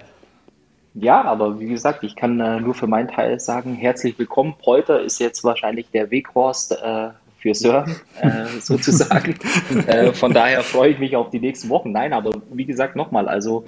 [0.95, 4.55] Ja, aber wie gesagt, ich kann äh, nur für meinen Teil sagen, herzlich willkommen.
[4.61, 7.11] Polter ist jetzt wahrscheinlich der Weghorst äh,
[7.41, 9.35] für Sören äh, sozusagen.
[9.87, 11.93] äh, von daher freue ich mich auf die nächsten Wochen.
[11.93, 13.65] Nein, aber wie gesagt, nochmal, also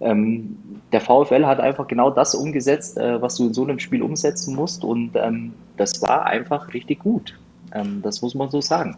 [0.00, 0.56] ähm,
[0.92, 4.54] der VfL hat einfach genau das umgesetzt, äh, was du in so einem Spiel umsetzen
[4.54, 7.38] musst und ähm, das war einfach richtig gut.
[7.72, 8.96] Ähm, das muss man so sagen.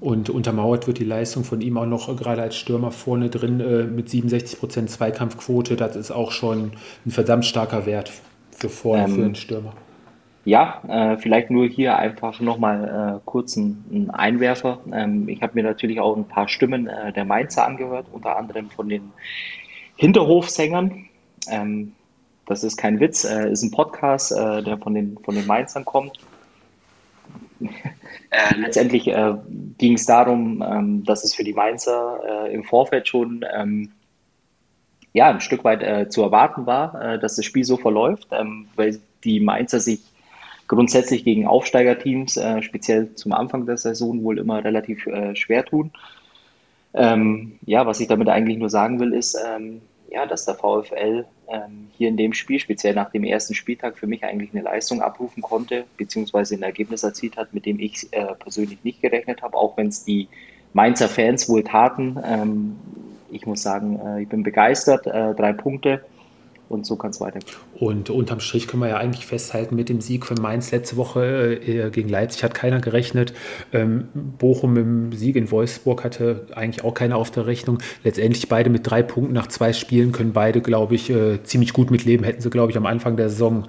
[0.00, 3.60] Und untermauert wird die Leistung von ihm auch noch äh, gerade als Stürmer vorne drin
[3.60, 5.76] äh, mit 67% Zweikampfquote.
[5.76, 6.72] Das ist auch schon
[7.06, 8.12] ein verdammt starker Wert
[8.50, 9.72] für vorne ähm, für einen Stürmer.
[10.44, 14.78] Ja, äh, vielleicht nur hier einfach nochmal äh, kurz ein, Einwerfer.
[14.92, 18.68] Ähm, ich habe mir natürlich auch ein paar Stimmen äh, der Mainzer angehört, unter anderem
[18.68, 19.10] von den
[19.96, 21.06] Hinterhofsängern.
[21.48, 21.92] Ähm,
[22.46, 25.86] das ist kein Witz, äh, ist ein Podcast, äh, der von den, von den Mainzern
[25.86, 26.18] kommt.
[27.60, 29.34] Äh, letztendlich äh,
[29.78, 33.92] ging es darum, ähm, dass es für die Mainzer im Vorfeld schon ähm,
[35.14, 39.38] ja, ein Stück weit zu erwarten war, dass das Spiel so verläuft, ähm, weil die
[39.38, 40.00] Mainzer sich
[40.68, 45.92] grundsätzlich gegen Aufsteigerteams, äh, speziell zum Anfang der Saison, wohl immer relativ schwer tun.
[46.94, 51.24] Ähm, ja, was ich damit eigentlich nur sagen will, ist, ähm, ja, dass der VfL
[51.48, 55.02] ähm, hier in dem Spiel, speziell nach dem ersten Spieltag, für mich eigentlich eine Leistung
[55.02, 59.56] abrufen konnte, beziehungsweise ein Ergebnis erzielt hat, mit dem ich äh, persönlich nicht gerechnet habe,
[59.56, 60.28] auch wenn es die
[60.72, 62.16] Mainzer Fans wohl taten.
[62.24, 62.76] Ähm,
[63.30, 65.06] ich muss sagen, äh, ich bin begeistert.
[65.08, 66.04] Äh, drei Punkte
[66.74, 67.56] und so kann es weitergehen.
[67.74, 71.54] Und unterm Strich können wir ja eigentlich festhalten, mit dem Sieg von Mainz letzte Woche
[71.54, 73.32] äh, gegen Leipzig hat keiner gerechnet.
[73.72, 74.08] Ähm,
[74.38, 77.78] Bochum im Sieg in Wolfsburg hatte eigentlich auch keiner auf der Rechnung.
[78.02, 81.90] Letztendlich beide mit drei Punkten nach zwei Spielen können beide, glaube ich, äh, ziemlich gut
[81.90, 82.24] mitleben.
[82.24, 83.66] Hätten sie, glaube ich, am Anfang der Saison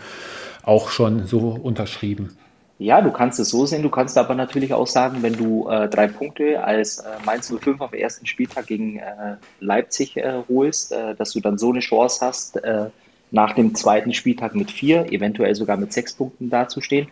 [0.64, 2.36] auch schon so unterschrieben.
[2.78, 3.84] Ja, du kannst es so sehen.
[3.84, 7.80] Du kannst aber natürlich auch sagen, wenn du äh, drei Punkte als äh, Mainz 05
[7.80, 12.26] auf ersten Spieltag gegen äh, Leipzig äh, holst, äh, dass du dann so eine Chance
[12.26, 12.90] hast, äh,
[13.32, 17.08] nach dem zweiten Spieltag mit vier, eventuell sogar mit sechs Punkten dazustehen.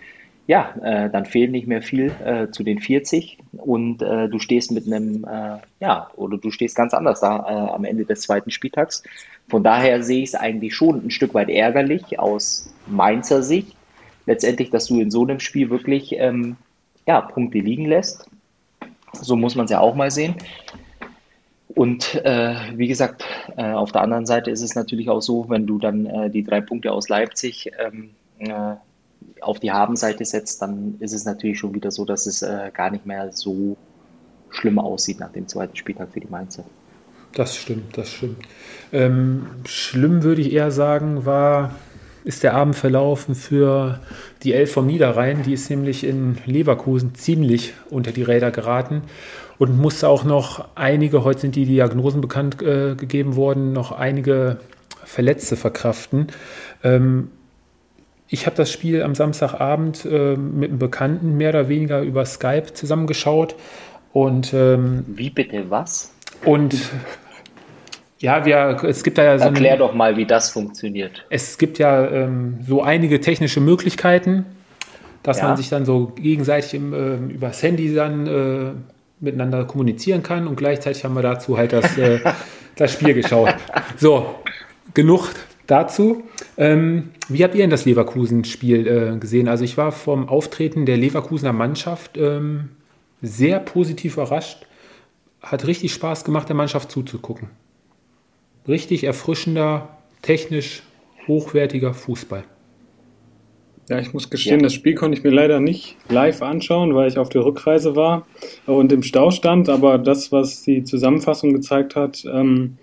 [0.47, 4.73] Ja, äh, dann fehlen nicht mehr viel äh, zu den 40 und äh, du stehst
[4.73, 8.51] mit einem, äh, ja, oder du stehst ganz anders da äh, am Ende des zweiten
[8.51, 9.03] Spieltags.
[9.47, 13.77] Von daher sehe ich es eigentlich schon ein Stück weit ärgerlich aus Mainzer Sicht,
[14.25, 16.57] letztendlich, dass du in so einem Spiel wirklich ähm,
[17.07, 18.29] ja, Punkte liegen lässt.
[19.13, 20.35] So muss man es ja auch mal sehen.
[21.75, 23.25] Und äh, wie gesagt,
[23.57, 26.43] äh, auf der anderen Seite ist es natürlich auch so, wenn du dann äh, die
[26.43, 28.75] drei Punkte aus Leipzig ähm, äh,
[29.41, 32.91] auf die Habenseite setzt, dann ist es natürlich schon wieder so, dass es äh, gar
[32.91, 33.75] nicht mehr so
[34.49, 36.63] schlimm aussieht nach dem zweiten Spieltag für die Mainzer.
[37.33, 38.37] Das stimmt, das stimmt.
[38.91, 41.73] Ähm, schlimm würde ich eher sagen, war
[42.23, 43.99] ist der Abend verlaufen für
[44.43, 45.43] die Elf vom Niederrhein.
[45.43, 49.01] Die ist nämlich in Leverkusen ziemlich unter die Räder geraten
[49.57, 54.57] und musste auch noch einige, heute sind die Diagnosen bekannt äh, gegeben worden, noch einige
[55.03, 56.27] Verletzte verkraften.
[56.83, 57.29] Ähm,
[58.27, 62.73] ich habe das Spiel am Samstagabend äh, mit einem Bekannten mehr oder weniger über Skype
[62.73, 63.55] zusammengeschaut.
[64.11, 66.11] Und, ähm, Wie bitte was?
[66.45, 66.75] Und
[68.23, 69.43] ja, wir, es gibt da ja so.
[69.43, 71.25] Erklär eine, doch mal, wie das funktioniert.
[71.29, 74.45] Es gibt ja ähm, so einige technische Möglichkeiten,
[75.23, 75.49] dass ja.
[75.49, 78.71] man sich dann so gegenseitig im, äh, über das Handy dann äh,
[79.19, 82.21] miteinander kommunizieren kann und gleichzeitig haben wir dazu halt das, äh,
[82.77, 83.55] das Spiel geschaut.
[83.97, 84.35] So,
[84.93, 85.31] genug
[85.67, 86.23] dazu.
[86.55, 89.49] Ähm, wie habt ihr denn das Leverkusen-Spiel äh, gesehen?
[89.49, 92.69] Also ich war vom Auftreten der Leverkusener Mannschaft ähm,
[93.21, 94.65] sehr positiv überrascht.
[95.41, 97.49] Hat richtig Spaß gemacht, der Mannschaft zuzugucken
[98.67, 99.89] richtig erfrischender,
[100.21, 100.83] technisch
[101.27, 102.43] hochwertiger Fußball.
[103.89, 104.63] Ja, ich muss gestehen, ja.
[104.63, 108.25] das Spiel konnte ich mir leider nicht live anschauen, weil ich auf der Rückreise war
[108.65, 109.67] und im Stau stand.
[109.67, 112.77] Aber das, was die Zusammenfassung gezeigt hat, ähm,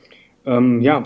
[0.45, 1.05] ähm, ja,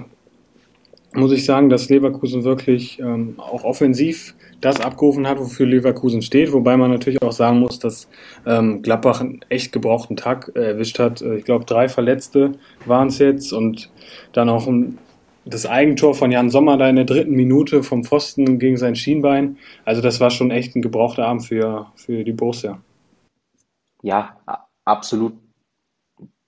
[1.15, 6.53] muss ich sagen, dass Leverkusen wirklich ähm, auch offensiv das abgerufen hat, wofür Leverkusen steht.
[6.53, 8.09] Wobei man natürlich auch sagen muss, dass
[8.47, 11.23] ähm, Gladbach einen echt gebrauchten Tag äh, erwischt hat.
[11.23, 12.53] Äh, ich glaube, drei Verletzte
[12.87, 13.91] waren es jetzt und
[14.33, 14.99] dann auch ein
[15.47, 19.59] das Eigentor von Jan Sommer da in der dritten Minute vom Pfosten gegen sein Schienbein.
[19.85, 22.81] Also das war schon echt ein gebrauchter Abend für, für die Borussia.
[24.03, 24.39] Ja,
[24.85, 25.35] absolut.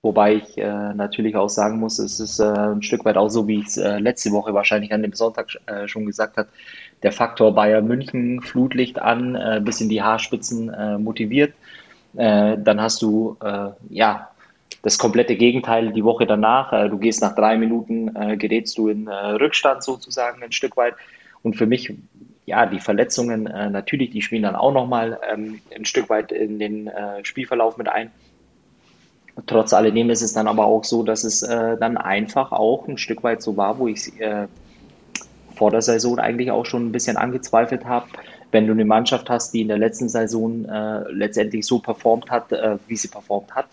[0.06, 3.48] Wobei ich äh, natürlich auch sagen muss, es ist äh, ein Stück weit auch so,
[3.48, 6.48] wie ich es äh, letzte Woche wahrscheinlich an dem Sonntag äh, schon gesagt habe,
[7.02, 11.54] der Faktor Bayern München, Flutlicht an, äh, bis in die Haarspitzen äh, motiviert.
[12.14, 13.36] dann hast du
[13.90, 14.30] ja
[14.82, 16.70] das komplette Gegenteil die Woche danach.
[16.88, 20.94] du gehst nach drei Minuten, gerätst du in Rückstand sozusagen ein Stück weit.
[21.42, 21.92] Und für mich
[22.46, 26.90] ja, die Verletzungen natürlich, die spielen dann auch nochmal ähm, ein Stück weit in den
[27.22, 28.10] Spielverlauf mit ein.
[29.44, 32.96] Trotz alledem ist es dann aber auch so, dass es äh, dann einfach auch ein
[32.96, 34.46] Stück weit so war, wo ich äh,
[35.54, 38.06] vor der Saison eigentlich auch schon ein bisschen angezweifelt habe.
[38.50, 42.50] Wenn du eine Mannschaft hast, die in der letzten Saison äh, letztendlich so performt hat,
[42.52, 43.66] äh, wie sie performt hat,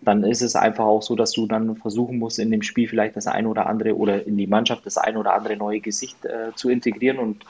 [0.00, 3.16] dann ist es einfach auch so, dass du dann versuchen musst, in dem Spiel vielleicht
[3.16, 6.54] das ein oder andere oder in die Mannschaft das ein oder andere neue Gesicht äh,
[6.54, 7.18] zu integrieren.
[7.18, 7.44] Und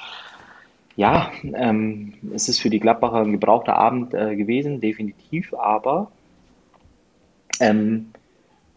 [0.96, 6.10] ja, ähm, es ist für die Gladbacher ein gebrauchter Abend äh, gewesen, definitiv, aber
[7.60, 8.10] ähm,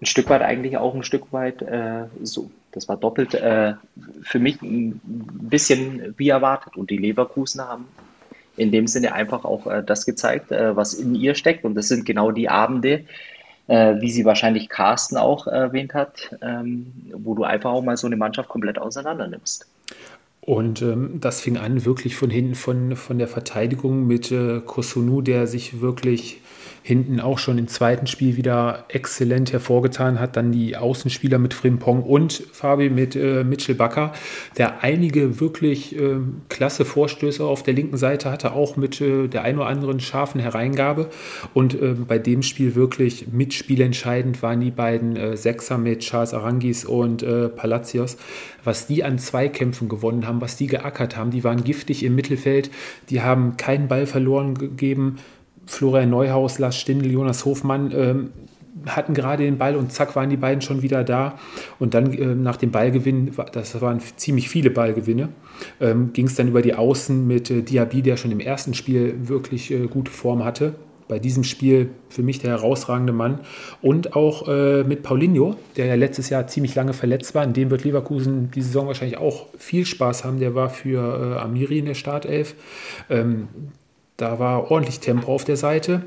[0.02, 2.52] ein Stück weit eigentlich auch ein Stück weit äh, so.
[2.72, 3.74] Das war doppelt äh,
[4.22, 6.78] für mich ein bisschen wie erwartet.
[6.78, 7.86] Und die Leverkusen haben
[8.56, 11.66] in dem Sinne einfach auch äh, das gezeigt, äh, was in ihr steckt.
[11.66, 13.06] Und das sind genau die Abende,
[13.68, 18.08] äh, wie sie wahrscheinlich Carsten auch erwähnt hat, ähm, wo du einfach auch mal so
[18.08, 19.68] eine Mannschaft komplett auseinander nimmst.
[20.42, 25.22] Und ähm, das fing an wirklich von hinten von, von der Verteidigung mit äh, Kosunu,
[25.22, 26.42] der sich wirklich
[26.88, 30.38] hinten auch schon im zweiten Spiel wieder exzellent hervorgetan hat.
[30.38, 34.14] Dann die Außenspieler mit Frimpong und Fabi mit äh, Mitchell Bakker,
[34.58, 36.16] der einige wirklich äh,
[36.48, 40.40] klasse Vorstöße auf der linken Seite hatte, auch mit äh, der ein oder anderen scharfen
[40.40, 41.10] Hereingabe.
[41.54, 46.86] Und äh, bei dem Spiel wirklich mitspielentscheidend waren die beiden äh, Sechser mit Charles Arangis
[46.86, 48.16] und äh, Palacios.
[48.64, 52.72] Was die an Zweikämpfen gewonnen haben, was die geackert haben, die waren giftig im Mittelfeld,
[53.10, 55.18] die haben keinen Ball verloren gegeben
[55.68, 58.30] Florian Neuhaus, Lars Stindl, Jonas Hofmann ähm,
[58.86, 61.38] hatten gerade den Ball und zack waren die beiden schon wieder da.
[61.80, 65.30] Und dann äh, nach dem Ballgewinn, das waren ziemlich viele Ballgewinne,
[65.80, 69.16] ähm, ging es dann über die Außen mit äh, Diaby, der schon im ersten Spiel
[69.28, 70.76] wirklich äh, gute Form hatte.
[71.08, 73.40] Bei diesem Spiel für mich der herausragende Mann.
[73.82, 77.46] Und auch äh, mit Paulinho, der ja letztes Jahr ziemlich lange verletzt war.
[77.46, 80.40] In dem wird Leverkusen die Saison wahrscheinlich auch viel Spaß haben.
[80.40, 82.56] Der war für äh, Amiri in der Startelf.
[83.10, 83.48] Ähm,
[84.18, 86.02] da war ordentlich Tempo auf der Seite.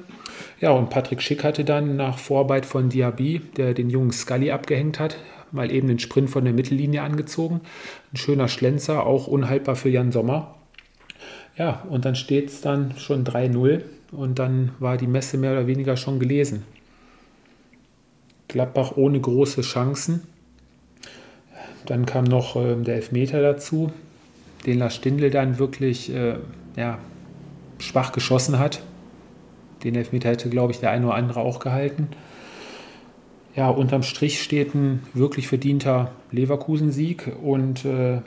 [0.61, 4.98] Ja, und Patrick Schick hatte dann nach Vorarbeit von Diaby, der den jungen Scully abgehängt
[4.98, 5.16] hat,
[5.52, 7.61] mal eben den Sprint von der Mittellinie angezogen.
[8.12, 10.56] Ein schöner Schlenzer, auch unhaltbar für Jan Sommer.
[11.56, 13.82] Ja, und dann steht es dann schon 3-0
[14.12, 16.64] und dann war die Messe mehr oder weniger schon gelesen.
[18.48, 20.22] Gladbach ohne große Chancen.
[21.86, 23.92] Dann kam noch äh, der Elfmeter dazu,
[24.66, 26.36] den Lars Stindl dann wirklich äh,
[26.76, 26.98] ja,
[27.81, 28.83] schwach geschossen hat.
[29.85, 32.09] Den Elfmeter hätte, glaube ich, der eine oder andere auch gehalten.
[33.57, 38.20] Ja, unterm Strich steht ein wirklich verdienter Leverkusen-Sieg und äh,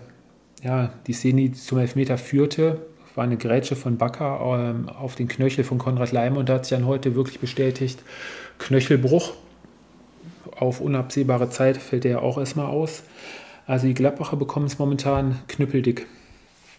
[0.63, 2.81] ja, die Szene, die zum Elfmeter führte,
[3.15, 6.65] war eine Grätsche von Bakker ähm, auf den Knöchel von Konrad Leim und da hat
[6.65, 8.03] sich dann heute wirklich bestätigt,
[8.57, 9.33] Knöchelbruch
[10.57, 13.03] auf unabsehbare Zeit fällt er ja auch erstmal aus.
[13.65, 16.05] Also die Gladbacher bekommen es momentan knüppeldick.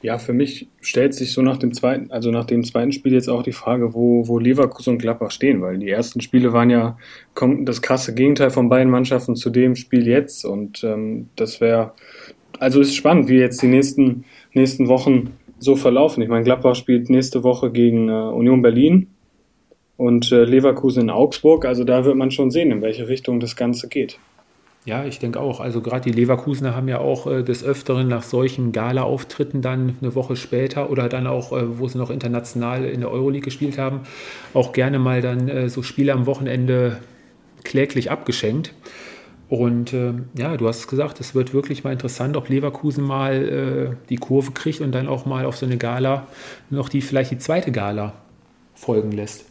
[0.04, 3.30] Ja, für mich stellt sich so nach dem zweiten, also nach dem zweiten Spiel jetzt
[3.30, 6.98] auch die Frage, wo, wo Leverkusen und Gladbach stehen, weil die ersten Spiele waren ja
[7.34, 11.94] das krasse Gegenteil von beiden Mannschaften zu dem Spiel jetzt und ähm, das wäre,
[12.58, 16.22] also ist spannend, wie jetzt die nächsten, nächsten Wochen so verlaufen.
[16.22, 19.06] Ich meine, Gladbach spielt nächste Woche gegen äh, Union Berlin
[19.96, 23.56] und äh, Leverkusen in Augsburg, also da wird man schon sehen, in welche Richtung das
[23.56, 24.18] Ganze geht.
[24.86, 25.60] Ja, ich denke auch.
[25.60, 30.14] Also gerade die Leverkusener haben ja auch äh, des Öfteren nach solchen Gala-Auftritten dann eine
[30.14, 34.00] Woche später oder dann auch, äh, wo sie noch international in der Euroleague gespielt haben,
[34.52, 36.98] auch gerne mal dann äh, so Spiele am Wochenende
[37.64, 38.74] kläglich abgeschenkt.
[39.48, 43.32] Und äh, ja, du hast es gesagt, es wird wirklich mal interessant, ob Leverkusen mal
[43.32, 46.26] äh, die Kurve kriegt und dann auch mal auf so eine Gala
[46.68, 48.12] noch die vielleicht die zweite Gala
[48.74, 49.46] folgen lässt.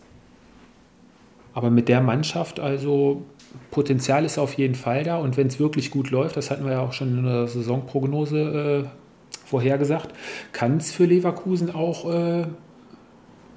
[1.56, 3.24] Aber mit der Mannschaft, also
[3.72, 6.74] Potenzial ist auf jeden Fall da und wenn es wirklich gut läuft, das hatten wir
[6.74, 10.14] ja auch schon in der Saisonprognose äh, vorhergesagt,
[10.52, 12.46] kann es für Leverkusen auch äh,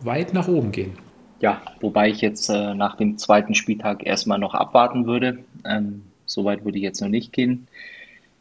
[0.03, 0.92] weit nach oben gehen.
[1.40, 5.38] Ja, wobei ich jetzt äh, nach dem zweiten Spieltag erstmal noch abwarten würde.
[5.64, 7.68] Ähm, Soweit würde ich jetzt noch nicht gehen.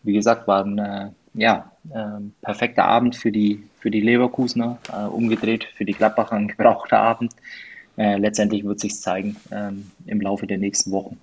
[0.04, 5.06] Wie gesagt, war ein äh, ja, ähm, perfekter Abend für die, für die Leverkusener, äh,
[5.06, 7.34] umgedreht für die Gladbacher ein gebrauchter Abend.
[7.98, 11.20] Äh, letztendlich wird sich zeigen ähm, im Laufe der nächsten Wochen.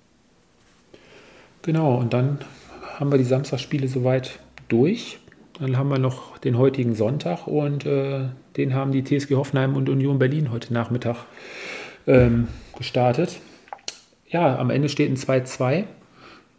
[1.63, 2.39] Genau, und dann
[2.99, 5.19] haben wir die Samstagsspiele soweit durch.
[5.59, 8.25] Dann haben wir noch den heutigen Sonntag und äh,
[8.57, 11.25] den haben die TSG Hoffenheim und Union Berlin heute Nachmittag
[12.05, 13.39] ähm, gestartet.
[14.27, 15.85] Ja, am Ende steht ein 2-2.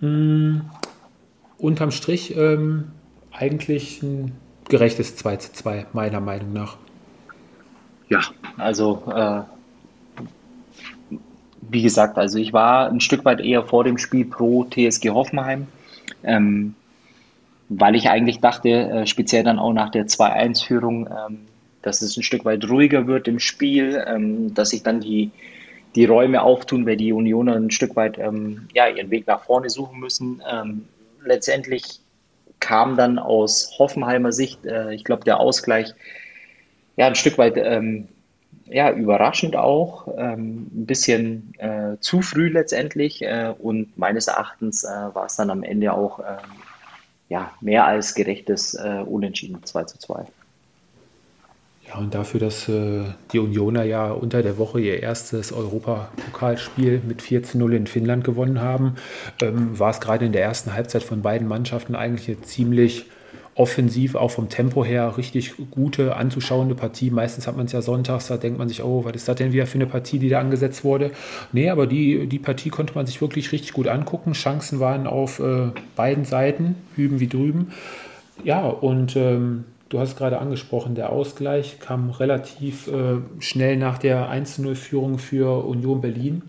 [0.01, 0.61] Mm,
[1.59, 2.93] unterm Strich ähm,
[3.31, 4.33] eigentlich ein
[4.69, 6.79] gerechtes 2-2, meiner Meinung nach.
[8.09, 8.21] Ja,
[8.57, 9.43] also äh,
[11.71, 15.67] wie gesagt, also ich war ein Stück weit eher vor dem Spiel pro TSG Hoffenheim.
[16.23, 16.75] Ähm,
[17.69, 21.39] weil ich eigentlich dachte, äh, speziell dann auch nach der 2-1-Führung, ähm,
[21.83, 25.31] dass es ein Stück weit ruhiger wird im Spiel, ähm, dass sich dann die,
[25.95, 29.71] die Räume auftun, weil die Unioner ein Stück weit ähm, ja, ihren Weg nach vorne
[29.71, 30.43] suchen müssen.
[30.51, 30.89] Ähm,
[31.25, 32.01] letztendlich
[32.61, 35.95] kam dann aus Hoffenheimer Sicht, äh, ich glaube, der Ausgleich
[36.97, 38.09] ja ein Stück weit ähm,
[38.67, 44.89] ja, überraschend auch, ähm, ein bisschen äh, zu früh letztendlich äh, und meines Erachtens äh,
[44.89, 46.51] war es dann am Ende auch ähm,
[47.29, 50.27] ja, mehr als gerechtes äh, Unentschieden 2 zu 2.
[51.87, 57.21] Ja, und dafür, dass äh, die Unioner ja unter der Woche ihr erstes Europapokalspiel mit
[57.21, 58.95] 4 zu 0 in Finnland gewonnen haben,
[59.43, 63.07] ähm, war es gerade in der ersten Halbzeit von beiden Mannschaften eigentlich eine ziemlich
[63.57, 67.11] offensiv, auch vom Tempo her, richtig gute, anzuschauende Partie.
[67.11, 69.53] Meistens hat man es ja sonntags, da denkt man sich, oh, was ist das denn
[69.53, 71.13] wieder für eine Partie, die da angesetzt wurde?
[71.53, 74.33] Nee, aber die, die Partie konnte man sich wirklich richtig gut angucken.
[74.33, 77.73] Chancen waren auf äh, beiden Seiten, hüben wie drüben.
[78.43, 84.33] Ja, und ähm, du hast gerade angesprochen, der Ausgleich kam relativ äh, schnell nach der
[84.33, 86.43] 1-0-Führung für Union Berlin.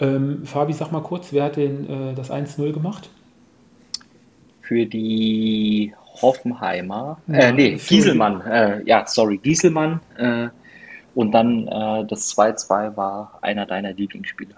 [0.00, 3.08] Ähm, Fabi, sag mal kurz, wer hat denn äh, das 1-0 gemacht?
[4.62, 10.00] Für die Hoffenheimer, äh, ja, nee, Gieselmann, äh, ja, sorry, Gieselmann.
[10.16, 10.48] Äh,
[11.14, 14.54] und dann äh, das 2-2 war einer deiner Lieblingsspieler.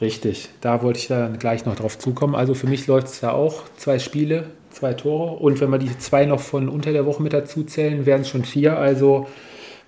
[0.00, 2.34] Richtig, da wollte ich dann gleich noch drauf zukommen.
[2.34, 5.32] Also für mich läuft es ja auch zwei Spiele, zwei Tore.
[5.32, 8.28] Und wenn wir die zwei noch von unter der Woche mit dazu zählen, wären es
[8.28, 8.78] schon vier.
[8.78, 9.26] Also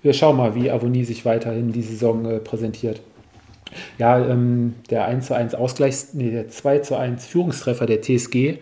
[0.01, 3.01] wir schauen mal, wie Avonie sich weiterhin die Saison äh, präsentiert.
[3.97, 8.59] Ja, ähm, der 1 zu 1 Ausgleichs, nee, der 2 zu 1 Führungstreffer der TSG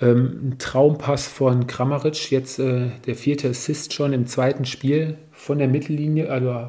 [0.00, 5.58] ähm, ein Traumpass von Kramaric, jetzt äh, der vierte Assist schon im zweiten Spiel von
[5.58, 6.68] der Mittellinie, also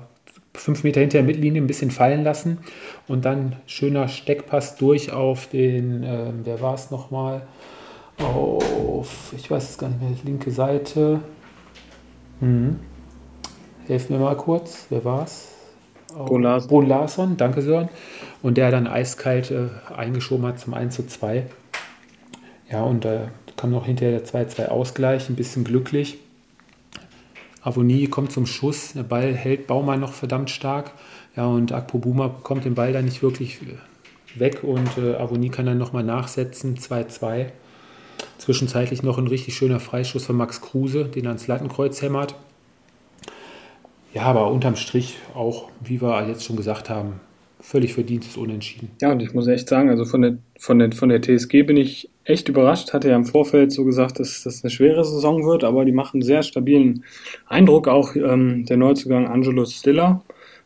[0.53, 2.59] fünf Meter hinter der Mittellinie ein bisschen fallen lassen
[3.07, 7.43] und dann schöner Steckpass durch auf den, äh, wer war es nochmal,
[8.17, 11.19] auf, ich weiß es gar nicht mehr, linke Seite.
[12.39, 12.79] Mhm.
[13.85, 15.53] Helfen mir mal kurz, wer war es?
[16.13, 16.69] Bo Larsson.
[16.69, 17.89] Bo Larsson, danke Sören.
[18.41, 21.45] Und der dann eiskalt äh, eingeschoben hat zum 1 zu 2.
[22.69, 26.17] Ja, und da kam noch hinterher der 2-2 Ausgleich, ein bisschen glücklich.
[27.61, 30.91] Avonie kommt zum Schuss, der Ball hält Baumann noch verdammt stark.
[31.35, 33.59] Ja, und Akpo Buma bekommt den Ball da nicht wirklich
[34.35, 37.47] weg und äh, Avonie kann dann nochmal nachsetzen, 2-2.
[38.37, 42.35] Zwischenzeitlich noch ein richtig schöner Freischuss von Max Kruse, den er ans Lattenkreuz hämmert.
[44.13, 47.19] Ja, aber unterm Strich auch, wie wir jetzt schon gesagt haben,
[47.59, 48.91] völlig verdientes Unentschieden.
[49.01, 51.77] Ja, und ich muss echt sagen, also von der, von der, von der TSG bin
[51.77, 52.93] ich echt überrascht.
[52.93, 56.21] Hatte ja im Vorfeld so gesagt, dass das eine schwere Saison wird, aber die machen
[56.21, 57.03] sehr stabilen
[57.47, 57.87] Eindruck.
[57.87, 60.21] Auch ähm, der Neuzugang Angelo Stiller,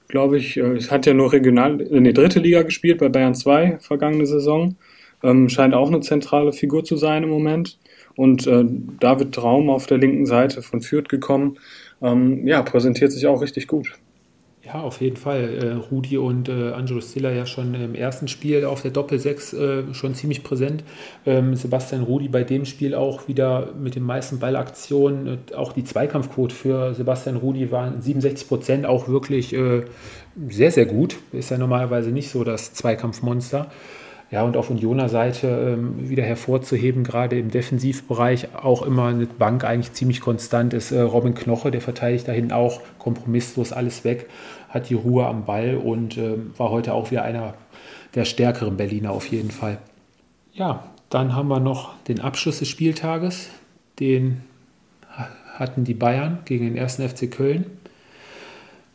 [0.08, 3.80] glaube ich, äh, hat ja nur regional in die dritte Liga gespielt bei Bayern 2
[3.80, 4.76] vergangene Saison.
[5.24, 7.78] Ähm, scheint auch eine zentrale Figur zu sein im Moment.
[8.16, 8.66] Und äh,
[9.00, 11.58] David Traum auf der linken Seite von Fürth gekommen.
[12.02, 13.94] Ähm, ja, präsentiert sich auch richtig gut.
[14.74, 15.58] Ja, auf jeden Fall.
[15.64, 19.94] Äh, Rudi und äh, Angelo Stiller ja schon im ersten Spiel auf der Doppel-6 äh,
[19.94, 20.84] schon ziemlich präsent.
[21.26, 25.40] Ähm, Sebastian Rudi bei dem Spiel auch wieder mit den meisten Ballaktionen.
[25.56, 29.84] Auch die Zweikampfquote für Sebastian Rudi waren 67 Prozent, auch wirklich äh,
[30.48, 31.18] sehr, sehr gut.
[31.34, 33.70] Ist ja normalerweise nicht so das Zweikampfmonster.
[34.32, 39.66] Ja, und auf Unioner Seite ähm, wieder hervorzuheben, gerade im Defensivbereich auch immer eine Bank
[39.66, 40.94] eigentlich ziemlich konstant ist.
[40.94, 44.30] Äh, Robin Knoche, der verteidigt da hinten auch kompromisslos alles weg,
[44.72, 47.54] hat die Ruhe am Ball und äh, war heute auch wieder einer
[48.16, 49.78] der stärkeren Berliner auf jeden Fall.
[50.54, 53.50] Ja, dann haben wir noch den Abschluss des Spieltages.
[54.00, 54.42] Den
[55.54, 56.96] hatten die Bayern gegen den 1.
[56.96, 57.66] FC Köln.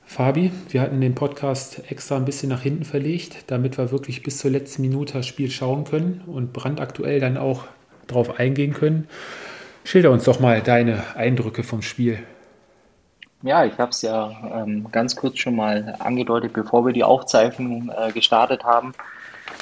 [0.04, 4.38] Fabi, wir hatten den Podcast extra ein bisschen nach hinten verlegt, damit wir wirklich bis
[4.38, 7.64] zur letzten Minute das Spiel schauen können und brandaktuell dann auch
[8.06, 9.08] drauf eingehen können.
[9.84, 12.20] Schilder uns doch mal deine Eindrücke vom Spiel.
[13.46, 17.92] Ja, ich habe es ja ähm, ganz kurz schon mal angedeutet, bevor wir die Aufzeichnung
[17.96, 18.92] äh, gestartet haben.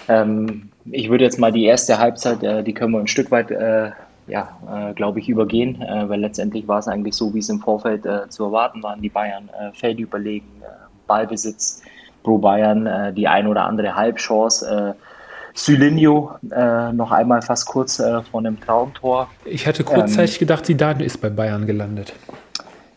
[0.09, 3.51] Ähm, ich würde jetzt mal die erste Halbzeit, äh, die können wir ein Stück weit
[3.51, 3.91] äh,
[4.27, 7.61] ja, äh, glaube ich, übergehen, äh, weil letztendlich war es eigentlich so, wie es im
[7.61, 9.03] Vorfeld äh, zu erwarten waren.
[9.03, 10.49] Die Bayern äh, Feld überlegen,
[11.07, 11.83] Ballbesitz
[12.23, 14.97] pro Bayern, die ein oder andere Halbchance.
[15.53, 19.29] Sylinho äh, noch einmal fast kurz äh, von einem Traumtor.
[19.45, 22.15] Ich hatte kurzzeitig ähm, gedacht, Zidane ist bei Bayern gelandet.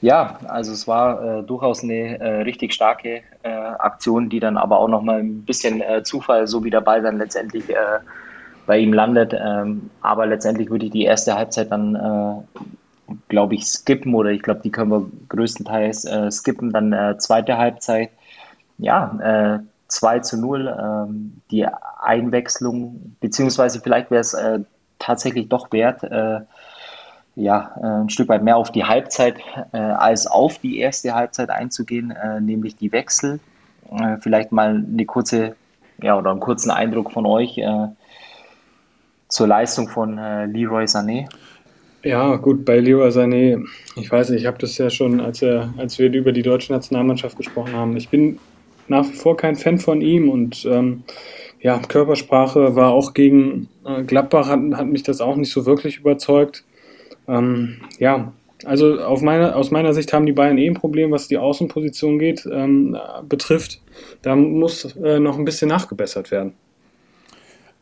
[0.02, 4.80] Ja, also es war äh, durchaus eine äh, richtig starke äh, Aktion, die dann aber
[4.80, 7.66] auch noch mal ein bisschen äh, Zufall, so wie der Ball dann letztendlich
[8.68, 9.34] bei ihm landet.
[9.34, 12.46] Ähm, aber letztendlich würde ich die erste Halbzeit dann,
[13.30, 16.72] glaube ich, skippen oder ich glaube, die können wir größtenteils skippen.
[16.72, 18.10] Dann zweite Halbzeit,
[18.78, 21.66] ja, 2 zu 0, ähm, die
[22.02, 24.60] Einwechslung, beziehungsweise vielleicht wäre es äh,
[25.00, 26.42] tatsächlich doch wert, äh,
[27.38, 29.36] ja, äh, ein Stück weit mehr auf die Halbzeit
[29.72, 33.40] äh, als auf die erste Halbzeit einzugehen, äh, nämlich die Wechsel.
[33.92, 35.56] Äh, vielleicht mal eine kurze,
[36.02, 37.60] ja, oder einen kurzen Eindruck von euch
[39.30, 41.28] zur Leistung von Leroy Sané.
[42.04, 43.66] Ja, gut, bei Leroy Sané,
[43.96, 46.72] ich weiß nicht, ich habe das ja schon, als, er, als wir über die deutsche
[46.72, 47.98] Nationalmannschaft gesprochen haben.
[47.98, 48.40] Ich bin
[48.88, 51.04] nach wie vor kein Fan von ihm und ähm,
[51.60, 55.98] ja, Körpersprache war auch gegen äh, Gladbach, hat, hat mich das auch nicht so wirklich
[55.98, 56.64] überzeugt.
[57.28, 58.34] Ähm, ja,
[58.66, 62.20] also auf meine, aus meiner Sicht haben die Bayern eh ein Problem, was die Außenposition
[62.20, 62.98] geht, ähm,
[63.28, 63.82] betrifft.
[64.22, 66.54] Da muss äh, noch ein bisschen nachgebessert werden.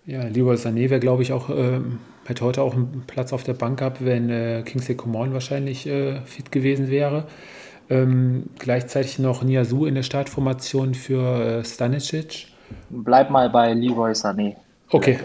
[0.05, 1.79] Ja, lieber Sané wäre, glaube ich, auch, äh,
[2.25, 6.21] hätte heute auch einen Platz auf der Bank gehabt, wenn äh, Kingsley Coman wahrscheinlich äh,
[6.25, 7.25] fit gewesen wäre.
[7.89, 12.47] Ähm, gleichzeitig noch Niasu in der Startformation für äh, Stanisic.
[12.89, 14.55] Bleib mal bei Leroy Sané.
[14.89, 15.19] Okay.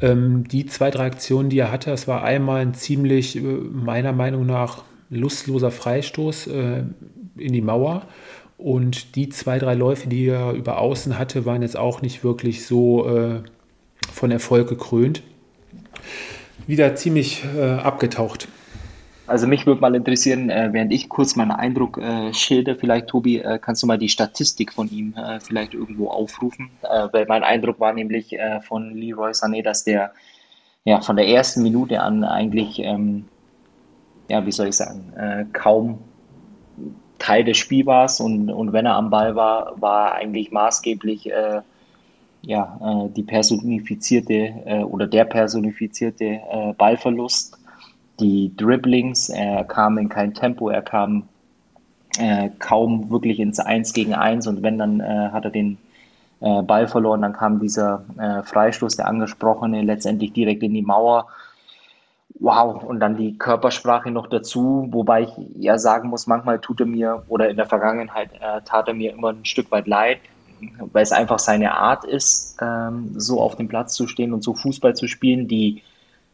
[0.00, 4.12] Ähm, die zwei, drei Aktionen, die er hatte, das war einmal ein ziemlich, äh, meiner
[4.12, 6.84] Meinung nach, lustloser Freistoß äh,
[7.36, 8.06] in die Mauer.
[8.58, 12.64] Und die zwei, drei Läufe, die er über Außen hatte, waren jetzt auch nicht wirklich
[12.64, 13.40] so äh,
[14.12, 15.22] von Erfolg gekrönt.
[16.66, 18.48] Wieder ziemlich äh, abgetaucht.
[19.26, 23.38] Also mich würde mal interessieren, äh, während ich kurz meinen Eindruck äh, schilder, vielleicht Tobi,
[23.38, 26.70] äh, kannst du mal die Statistik von ihm äh, vielleicht irgendwo aufrufen?
[26.82, 30.12] Äh, weil mein Eindruck war nämlich äh, von Leroy Sané, dass der
[30.84, 33.26] ja von der ersten Minute an eigentlich, ähm,
[34.28, 35.12] ja, wie soll ich sagen,
[35.52, 36.00] kaum
[37.18, 41.30] Teil des Spiels war und, und wenn er am Ball war, war eigentlich maßgeblich
[42.44, 46.40] ja, die personifizierte oder der personifizierte
[46.78, 47.61] Ballverlust
[48.20, 51.28] die Dribblings, er kam in kein Tempo, er kam
[52.18, 55.78] äh, kaum wirklich ins Eins gegen Eins und wenn, dann äh, hat er den
[56.40, 61.28] äh, Ball verloren, dann kam dieser äh, Freistoß, der angesprochene, letztendlich direkt in die Mauer.
[62.40, 66.86] Wow, und dann die Körpersprache noch dazu, wobei ich ja sagen muss, manchmal tut er
[66.86, 70.18] mir oder in der Vergangenheit äh, tat er mir immer ein Stück weit leid,
[70.92, 74.54] weil es einfach seine Art ist, ähm, so auf dem Platz zu stehen und so
[74.54, 75.82] Fußball zu spielen, die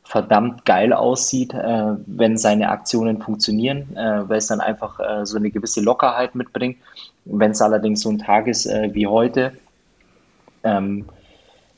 [0.08, 5.36] verdammt geil aussieht, äh, wenn seine Aktionen funktionieren, äh, weil es dann einfach äh, so
[5.36, 6.78] eine gewisse Lockerheit mitbringt.
[7.26, 9.52] Wenn es allerdings so ein Tag ist äh, wie heute,
[10.64, 11.04] ähm,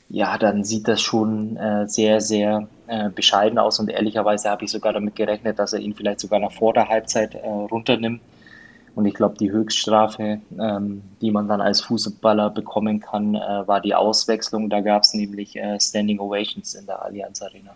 [0.07, 4.71] ja, dann sieht das schon äh, sehr, sehr äh, bescheiden aus und ehrlicherweise habe ich
[4.71, 8.21] sogar damit gerechnet, dass er ihn vielleicht sogar noch vor der Halbzeit runternimmt.
[8.95, 13.95] Und ich glaube, die Höchststrafe, ähm, die man dann als Fußballer bekommen kann, war die
[13.95, 14.69] Auswechslung.
[14.69, 17.71] Da gab es nämlich Standing Ovations in der Allianz Arena.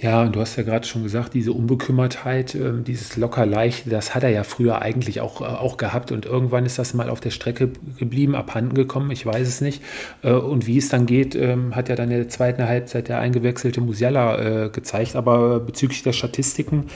[0.00, 4.14] Ja, und du hast ja gerade schon gesagt, diese Unbekümmertheit, äh, dieses locker leichte, das
[4.14, 7.20] hat er ja früher eigentlich auch, äh, auch gehabt und irgendwann ist das mal auf
[7.20, 9.82] der Strecke geblieben, abhanden gekommen, ich weiß es nicht.
[10.22, 13.20] Äh, und wie es dann geht, ähm, hat ja dann in der zweiten Halbzeit der
[13.20, 15.16] eingewechselte Musiala äh, gezeigt.
[15.16, 16.86] Aber bezüglich der Statistiken,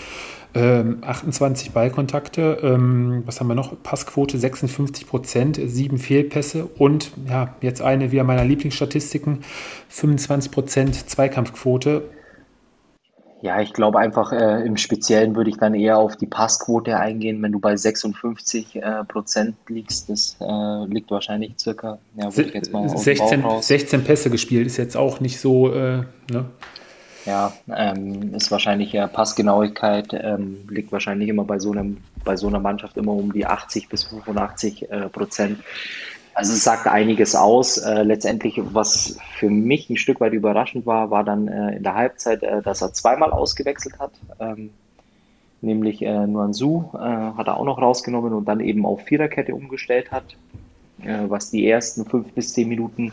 [0.55, 3.80] 28 ähm, Ballkontakte, ähm, was haben wir noch?
[3.82, 9.40] Passquote 56 Prozent, sieben Fehlpässe und ja, jetzt eine wieder meiner Lieblingsstatistiken,
[9.90, 12.03] 25 Prozent Zweikampfquote
[13.41, 17.41] ja, ich glaube einfach, äh, im Speziellen würde ich dann eher auf die Passquote eingehen.
[17.43, 22.72] Wenn du bei 56 äh, Prozent liegst, das äh, liegt wahrscheinlich circa, ja, ich jetzt
[22.72, 26.47] mal 16, 16 Pässe gespielt, ist jetzt auch nicht so, äh, ne?
[27.26, 32.49] Ja, ähm, ist wahrscheinlich ja Passgenauigkeit, ähm, liegt wahrscheinlich immer bei so einem, bei so
[32.49, 35.59] einer Mannschaft immer um die 80 bis 85 äh, Prozent.
[36.39, 37.78] Also es sagt einiges aus.
[37.78, 41.97] Äh, letztendlich, was für mich ein Stück weit überraschend war, war dann äh, in der
[41.97, 44.12] Halbzeit, äh, dass er zweimal ausgewechselt hat.
[44.39, 44.70] Ähm,
[45.62, 50.12] nämlich äh, Nuanzu äh, hat er auch noch rausgenommen und dann eben auf Viererkette umgestellt
[50.12, 50.36] hat,
[51.03, 53.11] äh, was die ersten fünf bis zehn Minuten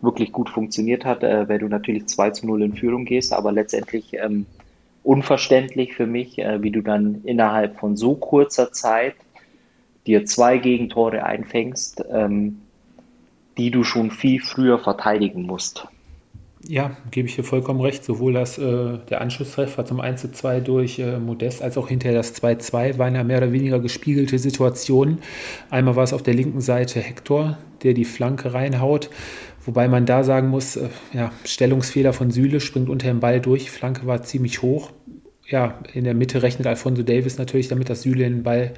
[0.00, 3.50] wirklich gut funktioniert hat, äh, weil du natürlich 2 zu 0 in Führung gehst, aber
[3.50, 4.46] letztendlich ähm,
[5.02, 9.16] unverständlich für mich, äh, wie du dann innerhalb von so kurzer Zeit
[10.06, 12.58] dir zwei Gegentore einfängst, ähm,
[13.58, 15.86] die du schon viel früher verteidigen musst.
[16.64, 18.04] Ja, gebe ich dir vollkommen recht.
[18.04, 22.16] Sowohl das, äh, der Anschlusstreffer zum 1 zu 2 durch äh, Modest als auch hinterher
[22.16, 25.18] das 2-2 waren ja mehr oder weniger gespiegelte Situationen.
[25.70, 29.10] Einmal war es auf der linken Seite Hector, der die Flanke reinhaut,
[29.64, 33.70] Wobei man da sagen muss, äh, ja, Stellungsfehler von Süle springt unter dem Ball durch,
[33.70, 34.90] Flanke war ziemlich hoch.
[35.46, 38.72] Ja, in der Mitte rechnet Alfonso Davis natürlich damit, dass Süle den Ball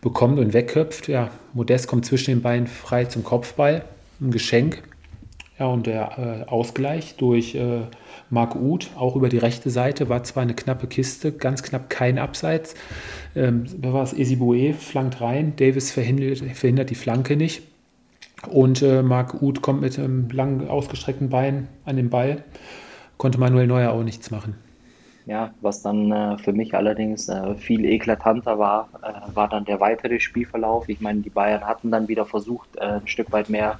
[0.00, 1.08] bekommt und wegköpft.
[1.08, 3.84] Ja, Modest kommt zwischen den Beinen frei zum Kopfball,
[4.20, 4.82] ein Geschenk.
[5.58, 7.82] Ja, und der äh, Ausgleich durch äh,
[8.30, 12.18] Marc Uth, auch über die rechte Seite, war zwar eine knappe Kiste, ganz knapp kein
[12.18, 12.74] Abseits.
[13.36, 17.62] Ähm, da war es Esibue, flankt rein, Davis verhindert, verhindert die Flanke nicht.
[18.48, 22.42] Und äh, Marc Uth kommt mit einem langen, ausgestreckten Bein an den Ball.
[23.18, 24.54] Konnte Manuel Neuer auch nichts machen.
[25.30, 29.78] Ja, was dann äh, für mich allerdings äh, viel eklatanter war, äh, war dann der
[29.78, 30.88] weitere Spielverlauf.
[30.88, 33.78] Ich meine, die Bayern hatten dann wieder versucht, äh, ein Stück weit mehr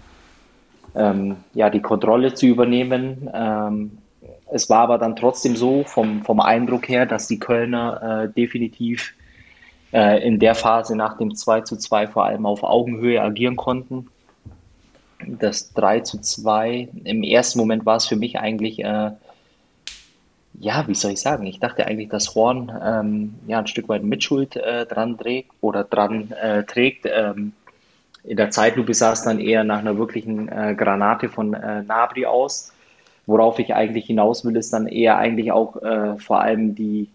[0.95, 3.29] ähm, ja, die Kontrolle zu übernehmen.
[3.35, 3.99] Ähm,
[4.53, 9.13] es war aber dann trotzdem so vom, vom Eindruck her, dass die Kölner äh, definitiv
[9.93, 14.07] äh, in der Phase nach dem 2 zu 2 vor allem auf Augenhöhe agieren konnten.
[15.27, 18.85] Das 3 zu 2, im ersten Moment war es für mich eigentlich,
[20.59, 24.03] ja, wie soll ich sagen, ich dachte eigentlich, dass Horn ähm, ja, ein Stück weit
[24.03, 27.07] Mitschuld äh, dran trägt oder dran äh, trägt.
[27.07, 27.53] Ähm,
[28.25, 32.27] in der Zeitlupe sah es dann eher nach einer wirklichen äh, Granate von äh, Nabri
[32.27, 32.73] aus.
[33.27, 37.09] Worauf ich eigentlich hinaus will, ist dann eher eigentlich auch äh, vor allem die,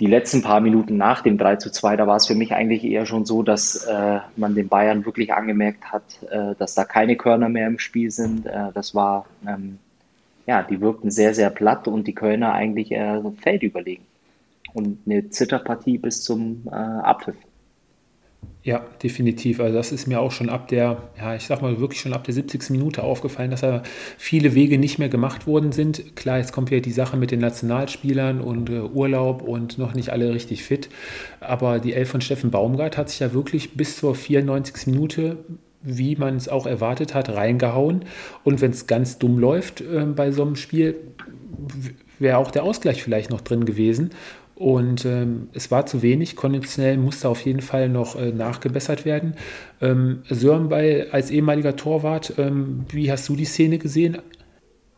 [0.00, 1.96] die letzten paar Minuten nach dem 3 zu 2.
[1.96, 5.32] Da war es für mich eigentlich eher schon so, dass äh, man den Bayern wirklich
[5.32, 8.46] angemerkt hat, äh, dass da keine Körner mehr im Spiel sind.
[8.46, 9.78] Äh, das war, ähm,
[10.50, 14.02] ja, die wirkten sehr, sehr platt und die Kölner eigentlich äh, Feld überlegen.
[14.74, 17.36] Und eine Zitterpartie bis zum äh, Abpfiff.
[18.64, 19.60] Ja, definitiv.
[19.60, 22.24] Also das ist mir auch schon ab der, ja, ich sag mal wirklich schon ab
[22.24, 22.70] der 70.
[22.70, 23.84] Minute aufgefallen, dass da
[24.18, 26.16] viele Wege nicht mehr gemacht worden sind.
[26.16, 30.10] Klar, jetzt kommt ja die Sache mit den Nationalspielern und äh, Urlaub und noch nicht
[30.10, 30.88] alle richtig fit.
[31.38, 34.88] Aber die Elf von Steffen Baumgart hat sich ja wirklich bis zur 94.
[34.88, 35.38] Minute
[35.82, 38.04] wie man es auch erwartet hat, reingehauen.
[38.44, 40.96] Und wenn es ganz dumm läuft äh, bei so einem Spiel,
[42.18, 44.10] wäre auch der Ausgleich vielleicht noch drin gewesen.
[44.54, 46.36] Und ähm, es war zu wenig.
[46.36, 49.34] Konditionell musste auf jeden Fall noch äh, nachgebessert werden.
[49.80, 54.18] Ähm, Sören bei, als ehemaliger Torwart, ähm, wie hast du die Szene gesehen?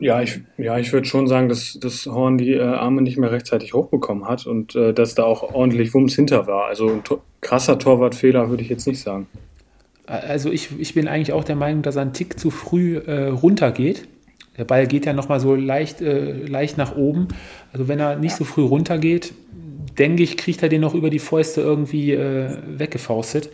[0.01, 3.31] Ja, ich, ja, ich würde schon sagen, dass, dass Horn die äh, Arme nicht mehr
[3.31, 6.67] rechtzeitig hochbekommen hat und äh, dass da auch ordentlich Wumms hinter war.
[6.67, 9.29] Also ein to krasser Torwartfehler würde ich jetzt nicht sagen.
[10.13, 13.29] Also ich, ich bin eigentlich auch der Meinung, dass er einen Tick zu früh äh,
[13.29, 14.07] runtergeht.
[14.59, 17.29] Der Ball geht ja nochmal so leicht, äh, leicht nach oben.
[17.73, 19.33] Also wenn er nicht so früh runtergeht,
[19.99, 23.49] denke ich, kriegt er den noch über die Fäuste irgendwie äh, weggefaustet.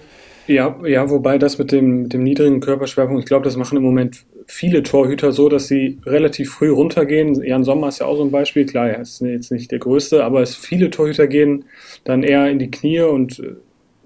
[0.49, 4.25] Ja, ja, wobei das mit dem, dem niedrigen Körperschwerpunkt, ich glaube, das machen im Moment
[4.47, 7.41] viele Torhüter so, dass sie relativ früh runtergehen.
[7.45, 10.25] Jan Sommer ist ja auch so ein Beispiel, klar, er ist jetzt nicht der Größte,
[10.25, 11.67] aber es viele Torhüter gehen
[12.03, 13.53] dann eher in die Knie und äh,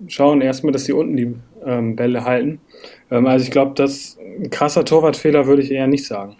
[0.09, 1.35] schauen erstmal, dass sie unten die
[1.65, 2.61] ähm, Bälle halten.
[3.11, 6.37] Ähm, also ich glaube, das ein krasser Torwartfehler würde ich eher nicht sagen.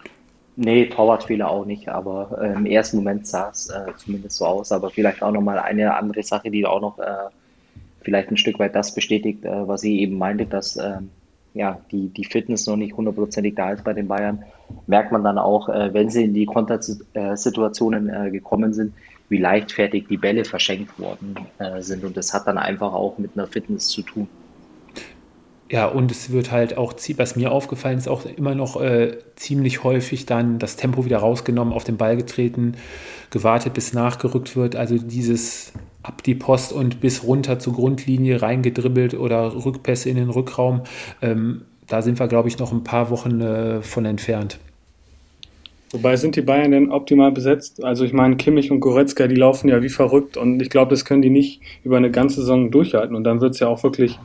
[0.55, 4.71] Nee, Torwartfehler auch nicht, aber äh, im ersten Moment sah es äh, zumindest so aus.
[4.71, 7.29] Aber vielleicht auch nochmal eine andere Sache, die auch noch äh,
[8.01, 11.09] vielleicht ein Stück weit das bestätigt, äh, was sie eben meinte, dass ähm,
[11.55, 14.43] ja, die, die Fitness noch nicht hundertprozentig da ist bei den Bayern.
[14.85, 18.93] Merkt man dann auch, äh, wenn sie in die Kontersituationen äh, gekommen sind,
[19.29, 21.35] wie leichtfertig die Bälle verschenkt worden
[21.79, 22.03] sind.
[22.03, 24.27] Und das hat dann einfach auch mit einer Fitness zu tun.
[25.73, 29.83] Ja, und es wird halt auch, was mir aufgefallen ist, auch immer noch äh, ziemlich
[29.83, 32.75] häufig dann das Tempo wieder rausgenommen, auf den Ball getreten,
[33.31, 34.75] gewartet, bis nachgerückt wird.
[34.75, 40.29] Also dieses ab die Post und bis runter zur Grundlinie reingedribbelt oder Rückpässe in den
[40.29, 40.81] Rückraum.
[41.23, 44.59] Ähm, da sind wir, glaube ich, noch ein paar Wochen äh, von entfernt.
[45.91, 47.83] Wobei sind die Bayern denn optimal besetzt?
[47.83, 51.03] Also ich meine, Kimmich und Goretzka, die laufen ja wie verrückt und ich glaube, das
[51.03, 53.15] können die nicht über eine ganze Saison durchhalten.
[53.15, 54.19] Und dann wird es ja auch wirklich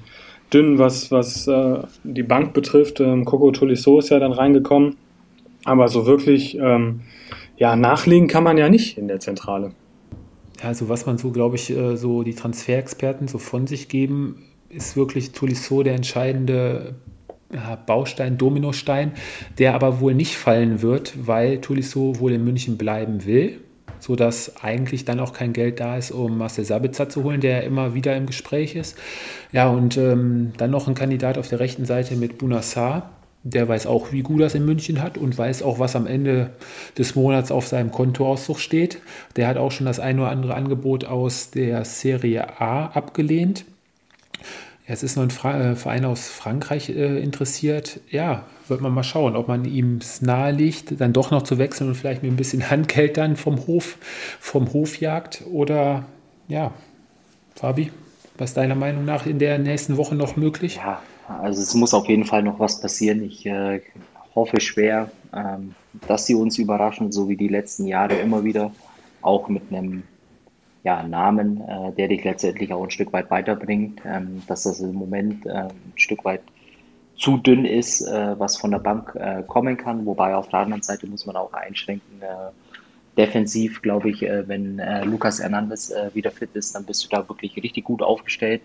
[0.52, 3.00] dünn, was, was äh, die Bank betrifft.
[3.00, 4.96] Ähm, Coco Tolisso ist ja dann reingekommen.
[5.64, 7.00] Aber so wirklich ähm,
[7.56, 9.72] ja, nachlegen kann man ja nicht in der Zentrale.
[10.62, 14.96] Also was man so, glaube ich, äh, so die Transferexperten so von sich geben, ist
[14.96, 16.94] wirklich Tolisso der entscheidende
[17.86, 19.12] Baustein, Dominostein,
[19.58, 23.60] der aber wohl nicht fallen wird, weil Tolisso wohl in München bleiben will
[24.00, 27.94] sodass eigentlich dann auch kein Geld da ist, um Marcel Sabitzer zu holen, der immer
[27.94, 28.96] wieder im Gespräch ist.
[29.52, 33.10] Ja, und ähm, dann noch ein Kandidat auf der rechten Seite mit Bunassar.
[33.44, 36.50] Der weiß auch, wie gut das in München hat und weiß auch, was am Ende
[36.98, 38.98] des Monats auf seinem Kontoauszug steht.
[39.36, 43.64] Der hat auch schon das ein oder andere Angebot aus der Serie A abgelehnt.
[44.88, 48.00] Jetzt ist noch ein Fra äh, Verein aus Frankreich äh, interessiert.
[48.10, 51.88] Ja, wird man mal schauen, ob man ihm es nahelegt, dann doch noch zu wechseln
[51.88, 53.98] und vielleicht mit ein bisschen Handgeld dann vom Hof,
[54.40, 55.44] vom Hof jagt.
[55.50, 56.04] Oder
[56.48, 56.72] ja,
[57.54, 57.90] Fabi,
[58.36, 60.76] was deiner Meinung nach in der nächsten Woche noch möglich?
[60.76, 63.22] Ja, also es muss auf jeden Fall noch was passieren.
[63.22, 63.80] Ich äh,
[64.34, 65.74] hoffe schwer, ähm,
[66.06, 68.72] dass sie uns überraschen, so wie die letzten Jahre immer wieder,
[69.20, 70.04] auch mit einem
[70.84, 74.94] ja, Namen, äh, der dich letztendlich auch ein Stück weit weiterbringt, ähm, dass das im
[74.94, 76.42] Moment äh, ein Stück weit
[77.18, 80.06] zu dünn ist, äh, was von der Bank äh, kommen kann.
[80.06, 82.22] Wobei auf der anderen Seite muss man auch einschränken.
[82.22, 82.50] Äh,
[83.18, 87.08] defensiv, glaube ich, äh, wenn äh, Lukas Hernandez äh, wieder fit ist, dann bist du
[87.08, 88.62] da wirklich richtig gut aufgestellt.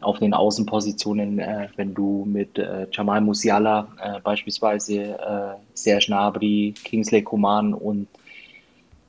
[0.00, 1.40] Auf den Außenpositionen,
[1.76, 2.60] wenn du mit
[2.92, 3.88] Jamal Musiala
[4.22, 8.06] beispielsweise Serge Gnabry, Kingsley Coman und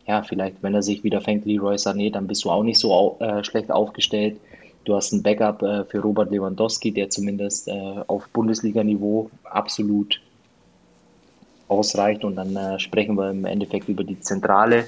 [0.07, 3.19] ja, vielleicht, wenn er sich wieder fängt, Leroy Sané, dann bist du auch nicht so
[3.41, 4.39] schlecht aufgestellt.
[4.87, 7.71] Du hast ein Backup äh, für Robert Lewandowski, der zumindest äh,
[8.07, 10.21] auf Bundesliga-Niveau absolut
[11.67, 12.23] ausreicht.
[12.23, 14.85] Und dann äh, sprechen wir im Endeffekt über die Zentrale.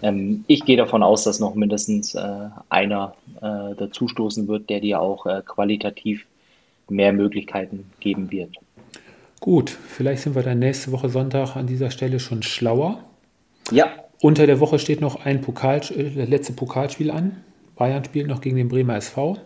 [0.00, 5.02] Ähm, ich gehe davon aus, dass noch mindestens äh, einer äh, dazustoßen wird, der dir
[5.02, 6.24] auch äh, qualitativ
[6.88, 8.56] mehr Möglichkeiten geben wird.
[9.40, 13.04] Gut, vielleicht sind wir dann nächste Woche Sonntag an dieser Stelle schon schlauer.
[13.70, 13.88] Ja.
[14.22, 17.42] Unter der Woche steht noch ein Pokal, das letzte Pokalspiel an.
[17.76, 19.38] Bayern spielt noch gegen den Bremer SV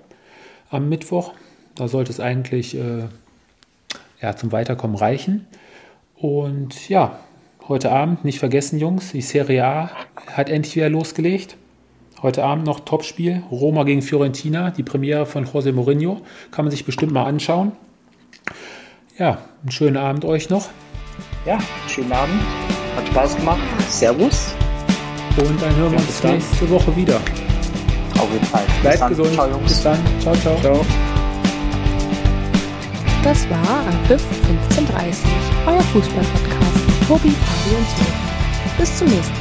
[0.70, 1.32] am Mittwoch.
[1.74, 3.04] Da sollte es eigentlich äh,
[4.22, 5.46] ja, zum Weiterkommen reichen.
[6.16, 7.18] Und ja,
[7.68, 9.90] heute Abend, nicht vergessen, Jungs, die Serie A
[10.26, 11.56] hat endlich wieder losgelegt.
[12.22, 16.20] Heute Abend noch Topspiel, Roma gegen Fiorentina, die Premiere von José Mourinho.
[16.50, 17.72] Kann man sich bestimmt mal anschauen.
[19.18, 20.68] Ja, einen schönen Abend euch noch.
[21.46, 21.58] Ja,
[21.88, 22.40] schönen Abend.
[22.96, 23.60] Hat Spaß gemacht.
[23.88, 24.54] Servus.
[25.38, 27.18] Und dann hören wir uns nächste Woche wieder.
[28.20, 28.62] Auf jeden Fall.
[28.82, 29.32] Bleibt gesund.
[29.34, 29.68] Ciao, Jungs.
[29.68, 29.98] Bis dann.
[30.20, 30.56] Ciao, ciao.
[30.60, 30.86] ciao.
[33.22, 35.24] Das war Anpfiff 1530,
[35.66, 38.76] euer Fußball-Podcast mit Tobi, Fabi und Sören.
[38.78, 39.39] Bis zum nächsten Mal.